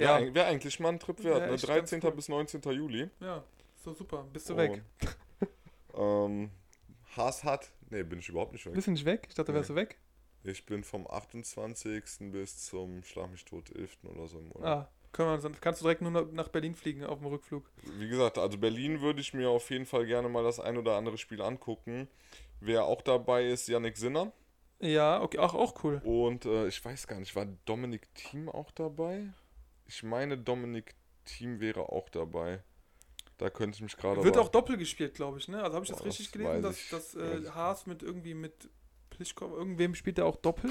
Wäre 0.00 0.10
Ja. 0.20 0.26
eig- 0.26 0.34
wär 0.34 0.46
eigentlich 0.46 0.80
mal 0.80 0.88
ein 0.90 0.98
Trip 0.98 1.22
wert, 1.22 1.40
Ja, 1.40 1.46
ne? 1.46 1.52
echt 1.54 1.66
ganz 1.66 1.90
13. 1.90 2.00
cool. 2.04 2.12
bis 2.12 2.28
19. 2.28 2.60
Juli. 2.72 3.08
Ja, 3.20 3.44
so 3.76 3.92
super. 3.94 4.24
Bist 4.32 4.48
du 4.50 4.56
weg? 4.56 4.82
Und, 5.02 5.48
ähm, 5.94 6.50
Haas 7.16 7.44
hat. 7.44 7.70
Ne, 7.90 8.04
bin 8.04 8.20
ich 8.20 8.28
überhaupt 8.28 8.52
nicht 8.52 8.64
weg. 8.66 8.74
Bist 8.74 8.86
du 8.86 8.92
nicht 8.92 9.04
weg? 9.04 9.26
Ich 9.28 9.34
dachte, 9.34 9.52
wärst 9.54 9.70
du 9.70 9.74
weg. 9.74 9.98
Ich 10.44 10.64
bin 10.64 10.84
vom 10.84 11.06
28. 11.10 12.30
bis 12.32 12.64
zum 12.66 13.02
Schlag 13.04 13.30
mich 13.30 13.44
tot 13.44 13.70
11. 13.74 13.98
oder 14.04 14.26
so 14.26 14.38
im 14.38 14.48
Monat. 14.48 14.64
Ah, 14.66 14.88
können 15.12 15.28
wir, 15.30 15.38
dann 15.38 15.60
kannst 15.60 15.80
du 15.80 15.84
direkt 15.84 16.00
nur 16.02 16.10
nach 16.32 16.48
Berlin 16.48 16.74
fliegen 16.74 17.04
auf 17.04 17.18
dem 17.18 17.26
Rückflug. 17.26 17.68
Wie 17.98 18.08
gesagt, 18.08 18.38
also 18.38 18.56
Berlin 18.56 19.00
würde 19.00 19.20
ich 19.20 19.34
mir 19.34 19.50
auf 19.50 19.68
jeden 19.70 19.86
Fall 19.86 20.06
gerne 20.06 20.28
mal 20.28 20.42
das 20.44 20.60
ein 20.60 20.78
oder 20.78 20.96
andere 20.96 21.18
Spiel 21.18 21.42
angucken. 21.42 22.08
Wer 22.60 22.84
auch 22.84 23.02
dabei 23.02 23.48
ist, 23.48 23.68
Yannick 23.68 23.96
Sinner. 23.96 24.32
Ja, 24.78 25.20
okay, 25.20 25.38
ach, 25.40 25.52
auch 25.52 25.82
cool. 25.84 26.00
Und 26.04 26.46
äh, 26.46 26.68
ich 26.68 26.82
weiß 26.82 27.06
gar 27.06 27.18
nicht, 27.18 27.34
war 27.36 27.46
Dominik 27.66 28.14
Thiem 28.14 28.48
auch 28.48 28.70
dabei? 28.70 29.26
Ich 29.90 30.04
meine, 30.04 30.38
Dominik 30.38 30.94
Thiem 31.24 31.58
wäre 31.58 31.88
auch 31.90 32.08
dabei. 32.10 32.62
Da 33.38 33.50
könnte 33.50 33.74
ich 33.74 33.82
mich 33.82 33.96
gerade. 33.96 34.22
Wird 34.22 34.36
aber- 34.36 34.46
auch 34.46 34.48
Doppel 34.50 34.76
gespielt, 34.76 35.14
glaube 35.14 35.38
ich, 35.38 35.48
ne? 35.48 35.60
Also 35.64 35.74
habe 35.74 35.84
ich 35.84 35.90
das 35.90 35.98
Boah, 35.98 36.06
richtig 36.06 36.26
das 36.26 36.32
gelesen, 36.32 36.62
dass, 36.62 36.76
ich- 36.78 36.90
dass 36.90 37.14
äh. 37.16 37.50
Haas 37.50 37.86
mit 37.86 38.04
irgendwie 38.04 38.34
mit 38.34 38.70
Plischkov, 39.10 39.50
irgendwem 39.52 39.96
spielt 39.96 40.18
er 40.18 40.26
auch 40.26 40.36
Doppel? 40.36 40.70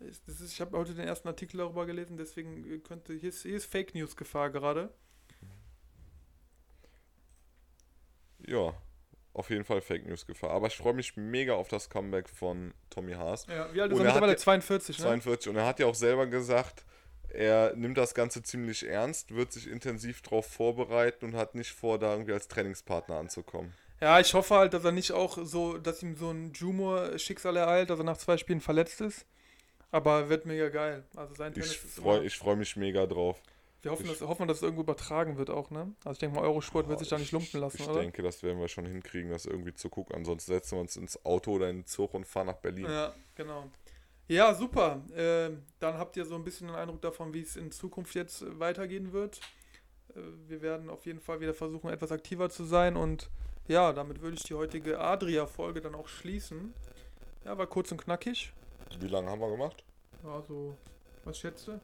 Ist- 0.00 0.26
Das 0.26 0.40
ist, 0.40 0.52
ich 0.54 0.60
habe 0.60 0.76
heute 0.76 0.92
den 0.92 1.06
ersten 1.06 1.28
Artikel 1.28 1.58
darüber 1.58 1.86
gelesen, 1.86 2.16
deswegen 2.16 2.68
äh, 2.68 2.78
könnte, 2.78 3.14
hier 3.14 3.28
ist, 3.28 3.42
hier 3.42 3.56
ist 3.56 3.66
Fake 3.66 3.94
News 3.94 4.16
Gefahr 4.16 4.50
gerade. 4.50 4.92
Ja, 8.44 8.74
auf 9.34 9.50
jeden 9.50 9.64
Fall 9.64 9.80
Fake 9.82 10.04
News 10.04 10.26
Gefahr. 10.26 10.50
Aber 10.50 10.66
ich 10.66 10.76
freue 10.76 10.94
mich 10.94 11.16
mega 11.16 11.54
auf 11.54 11.68
das 11.68 11.88
Comeback 11.88 12.28
von 12.28 12.74
Tommy 12.90 13.12
Haas. 13.12 13.46
Ja, 13.46 13.72
wie 13.72 13.80
alt 13.80 13.92
ist 13.92 13.98
er 13.98 14.04
er 14.04 14.10
mittlerweile? 14.14 14.32
ja- 14.32 14.38
42, 14.38 14.98
ne? 14.98 15.04
42. 15.04 15.48
Und 15.50 15.56
er 15.56 15.66
hat 15.66 15.78
ja 15.78 15.86
auch 15.86 15.94
selber 15.94 16.26
gesagt, 16.26 16.84
er 17.34 17.74
nimmt 17.76 17.96
das 17.98 18.14
Ganze 18.14 18.42
ziemlich 18.42 18.86
ernst, 18.86 19.34
wird 19.34 19.52
sich 19.52 19.68
intensiv 19.68 20.22
darauf 20.22 20.46
vorbereiten 20.46 21.24
und 21.26 21.34
hat 21.36 21.54
nicht 21.54 21.70
vor, 21.72 21.98
da 21.98 22.12
irgendwie 22.12 22.32
als 22.32 22.48
Trainingspartner 22.48 23.16
anzukommen. 23.16 23.72
Ja, 24.00 24.18
ich 24.18 24.34
hoffe 24.34 24.56
halt, 24.56 24.74
dass 24.74 24.84
er 24.84 24.92
nicht 24.92 25.12
auch 25.12 25.38
so, 25.42 25.78
dass 25.78 26.02
ihm 26.02 26.16
so 26.16 26.30
ein 26.30 26.52
Jumor-Schicksal 26.52 27.56
ereilt, 27.56 27.90
dass 27.90 27.98
er 28.00 28.04
nach 28.04 28.18
zwei 28.18 28.36
Spielen 28.36 28.60
verletzt 28.60 29.00
ist. 29.00 29.24
Aber 29.90 30.28
wird 30.28 30.46
mega 30.46 30.68
geil. 30.70 31.04
Also 31.14 31.34
sein 31.34 31.52
Tennis 31.52 31.72
Ich 31.72 31.84
ist 31.84 31.94
freue 32.00 32.24
ich 32.24 32.36
freu 32.36 32.56
mich 32.56 32.76
mega 32.76 33.06
drauf. 33.06 33.40
Wir 33.82 33.90
hoffen, 33.90 34.06
ich- 34.06 34.18
dass, 34.18 34.20
hoffen, 34.28 34.46
dass 34.48 34.58
es 34.58 34.62
irgendwo 34.62 34.82
übertragen 34.82 35.36
wird 35.38 35.50
auch, 35.50 35.70
ne? 35.70 35.92
Also 36.04 36.12
ich 36.12 36.18
denke 36.18 36.36
mal, 36.36 36.42
Eurosport 36.46 36.88
wird 36.88 37.00
sich 37.00 37.08
da 37.08 37.18
nicht 37.18 37.32
lumpen 37.32 37.60
lassen, 37.60 37.78
Ich 37.82 37.88
oder? 37.88 38.00
denke, 38.00 38.22
das 38.22 38.42
werden 38.42 38.58
wir 38.60 38.68
schon 38.68 38.86
hinkriegen, 38.86 39.30
das 39.30 39.44
irgendwie 39.44 39.74
zu 39.74 39.88
gucken. 39.88 40.14
Ansonsten 40.16 40.52
setzen 40.52 40.76
wir 40.76 40.80
uns 40.80 40.96
ins 40.96 41.24
Auto 41.24 41.52
oder 41.52 41.68
in 41.68 41.78
den 41.80 41.86
Zug 41.86 42.14
und 42.14 42.24
fahren 42.26 42.46
nach 42.46 42.56
Berlin. 42.58 42.86
Ja, 42.86 43.12
genau. 43.34 43.70
Ja, 44.28 44.54
super. 44.54 45.02
Ähm, 45.14 45.62
dann 45.78 45.98
habt 45.98 46.16
ihr 46.16 46.24
so 46.24 46.34
ein 46.34 46.44
bisschen 46.44 46.68
einen 46.68 46.76
Eindruck 46.76 47.02
davon, 47.02 47.34
wie 47.34 47.40
es 47.40 47.56
in 47.56 47.70
Zukunft 47.70 48.14
jetzt 48.14 48.42
äh, 48.42 48.58
weitergehen 48.58 49.12
wird. 49.12 49.40
Äh, 50.14 50.20
wir 50.48 50.62
werden 50.62 50.90
auf 50.90 51.06
jeden 51.06 51.20
Fall 51.20 51.40
wieder 51.40 51.54
versuchen, 51.54 51.90
etwas 51.90 52.12
aktiver 52.12 52.48
zu 52.48 52.64
sein. 52.64 52.96
Und 52.96 53.30
ja, 53.68 53.92
damit 53.92 54.22
würde 54.22 54.36
ich 54.36 54.44
die 54.44 54.54
heutige 54.54 55.00
Adria-Folge 55.00 55.80
dann 55.80 55.94
auch 55.94 56.08
schließen. 56.08 56.72
Ja, 57.44 57.58
war 57.58 57.66
kurz 57.66 57.90
und 57.92 58.02
knackig. 58.02 58.52
Wie 59.00 59.08
lange 59.08 59.30
haben 59.30 59.40
wir 59.40 59.50
gemacht? 59.50 59.84
Ja, 60.22 60.42
so, 60.42 60.76
was 61.24 61.38
schätzt 61.38 61.66
du? 61.66 61.80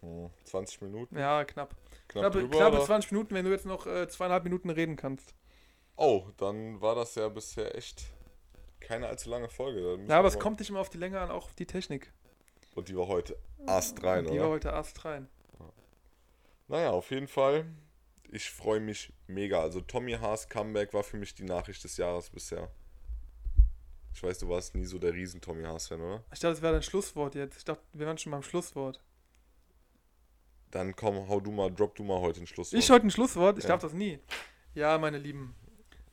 Hm, 0.00 0.30
20 0.44 0.82
Minuten? 0.82 1.18
Ja, 1.18 1.44
knapp. 1.44 1.74
Knapp 2.08 2.32
Knappe, 2.32 2.40
drüber, 2.40 2.56
knappe 2.56 2.76
oder? 2.76 2.86
20 2.86 3.12
Minuten, 3.12 3.34
wenn 3.34 3.44
du 3.44 3.50
jetzt 3.50 3.66
noch 3.66 3.86
äh, 3.86 4.08
zweieinhalb 4.08 4.44
Minuten 4.44 4.70
reden 4.70 4.96
kannst. 4.96 5.34
Oh, 5.96 6.24
dann 6.36 6.80
war 6.80 6.94
das 6.94 7.14
ja 7.14 7.28
bisher 7.28 7.74
echt 7.74 8.06
keine 8.86 9.08
allzu 9.08 9.28
lange 9.28 9.48
Folge. 9.48 9.98
Ja, 10.08 10.18
aber 10.18 10.28
es 10.28 10.38
kommt 10.38 10.60
nicht 10.60 10.70
immer 10.70 10.80
auf 10.80 10.90
die 10.90 10.98
Länge 10.98 11.20
an, 11.20 11.30
auch 11.30 11.46
auf 11.46 11.54
die 11.54 11.66
Technik. 11.66 12.12
Und 12.74 12.88
die 12.88 12.96
war 12.96 13.08
heute 13.08 13.36
astrein, 13.66 14.24
die 14.24 14.32
oder? 14.32 14.42
war 14.42 14.48
heute 14.50 14.72
astrein. 14.72 15.28
Naja, 16.68 16.90
auf 16.90 17.10
jeden 17.10 17.28
Fall. 17.28 17.66
Ich 18.30 18.50
freue 18.50 18.80
mich 18.80 19.12
mega. 19.26 19.60
Also 19.60 19.80
Tommy 19.80 20.12
Haas 20.12 20.48
Comeback 20.48 20.92
war 20.94 21.02
für 21.04 21.16
mich 21.16 21.34
die 21.34 21.44
Nachricht 21.44 21.82
des 21.84 21.96
Jahres 21.96 22.30
bisher. 22.30 22.70
Ich 24.14 24.22
weiß, 24.22 24.38
du 24.38 24.48
warst 24.48 24.74
nie 24.74 24.84
so 24.86 24.98
der 24.98 25.12
riesen 25.12 25.40
Tommy 25.40 25.62
Haas-Fan, 25.64 26.00
oder? 26.00 26.24
Ich 26.32 26.40
dachte, 26.40 26.54
das 26.54 26.62
wäre 26.62 26.72
dein 26.72 26.82
Schlusswort 26.82 27.34
jetzt. 27.34 27.58
Ich 27.58 27.64
dachte, 27.64 27.82
wir 27.92 28.06
waren 28.06 28.18
schon 28.18 28.32
beim 28.32 28.42
Schlusswort. 28.42 29.00
Dann 30.70 30.96
komm, 30.96 31.28
hau 31.28 31.38
du 31.40 31.52
mal, 31.52 31.70
drop 31.70 31.94
du 31.94 32.02
mal 32.02 32.20
heute 32.20 32.40
ein 32.40 32.46
Schlusswort. 32.46 32.82
Ich 32.82 32.90
heute 32.90 33.06
ein 33.06 33.10
Schlusswort? 33.10 33.58
Ich 33.58 33.64
Ja. 33.64 33.68
darf 33.70 33.82
das 33.82 33.92
nie. 33.92 34.18
Ja, 34.74 34.98
meine 34.98 35.18
Lieben. 35.18 35.54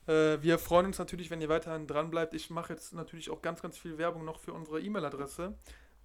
Äh, 0.06 0.42
wir 0.42 0.58
freuen 0.58 0.86
uns 0.86 0.98
natürlich, 0.98 1.30
wenn 1.30 1.40
ihr 1.40 1.48
weiterhin 1.48 1.86
dran 1.86 2.10
bleibt. 2.10 2.34
Ich 2.34 2.50
mache 2.50 2.72
jetzt 2.72 2.92
natürlich 2.92 3.30
auch 3.30 3.42
ganz, 3.42 3.62
ganz 3.62 3.78
viel 3.78 3.98
Werbung 3.98 4.24
noch 4.24 4.40
für 4.40 4.52
unsere 4.52 4.80
E-Mail-Adresse. 4.80 5.56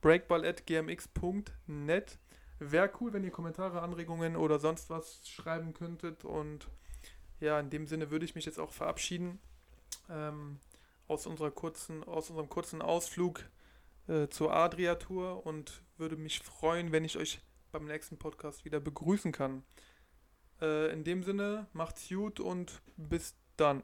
breakball.gmx.net. 0.01 2.19
Wäre 2.59 2.91
cool, 2.99 3.13
wenn 3.13 3.23
ihr 3.23 3.31
Kommentare, 3.31 3.81
Anregungen 3.81 4.35
oder 4.35 4.59
sonst 4.59 4.89
was 4.89 5.27
schreiben 5.27 5.73
könntet. 5.73 6.25
Und 6.25 6.67
ja, 7.39 7.59
in 7.59 7.69
dem 7.69 7.88
Sinne 7.88 8.12
würde 8.12 8.25
ich 8.25 8.35
mich 8.35 8.45
jetzt 8.45 8.59
auch 8.59 8.71
verabschieden 8.71 9.39
ähm, 10.09 10.59
aus, 11.07 11.25
unserer 11.25 11.51
kurzen, 11.51 12.03
aus 12.03 12.29
unserem 12.29 12.49
kurzen 12.49 12.81
Ausflug 12.81 13.45
äh, 14.07 14.27
zur 14.27 14.53
Adria-Tour 14.53 15.45
und 15.45 15.81
würde 15.97 16.17
mich 16.17 16.39
freuen, 16.39 16.91
wenn 16.91 17.05
ich 17.05 17.17
euch 17.17 17.41
beim 17.71 17.85
nächsten 17.85 18.17
Podcast 18.17 18.65
wieder 18.65 18.79
begrüßen 18.79 19.31
kann. 19.31 19.63
Äh, 20.62 20.91
in 20.91 21.03
dem 21.03 21.23
Sinne, 21.23 21.67
macht's 21.73 22.09
gut 22.09 22.39
und 22.39 22.81
bis 22.97 23.33
dann. 23.33 23.48
done. 23.60 23.84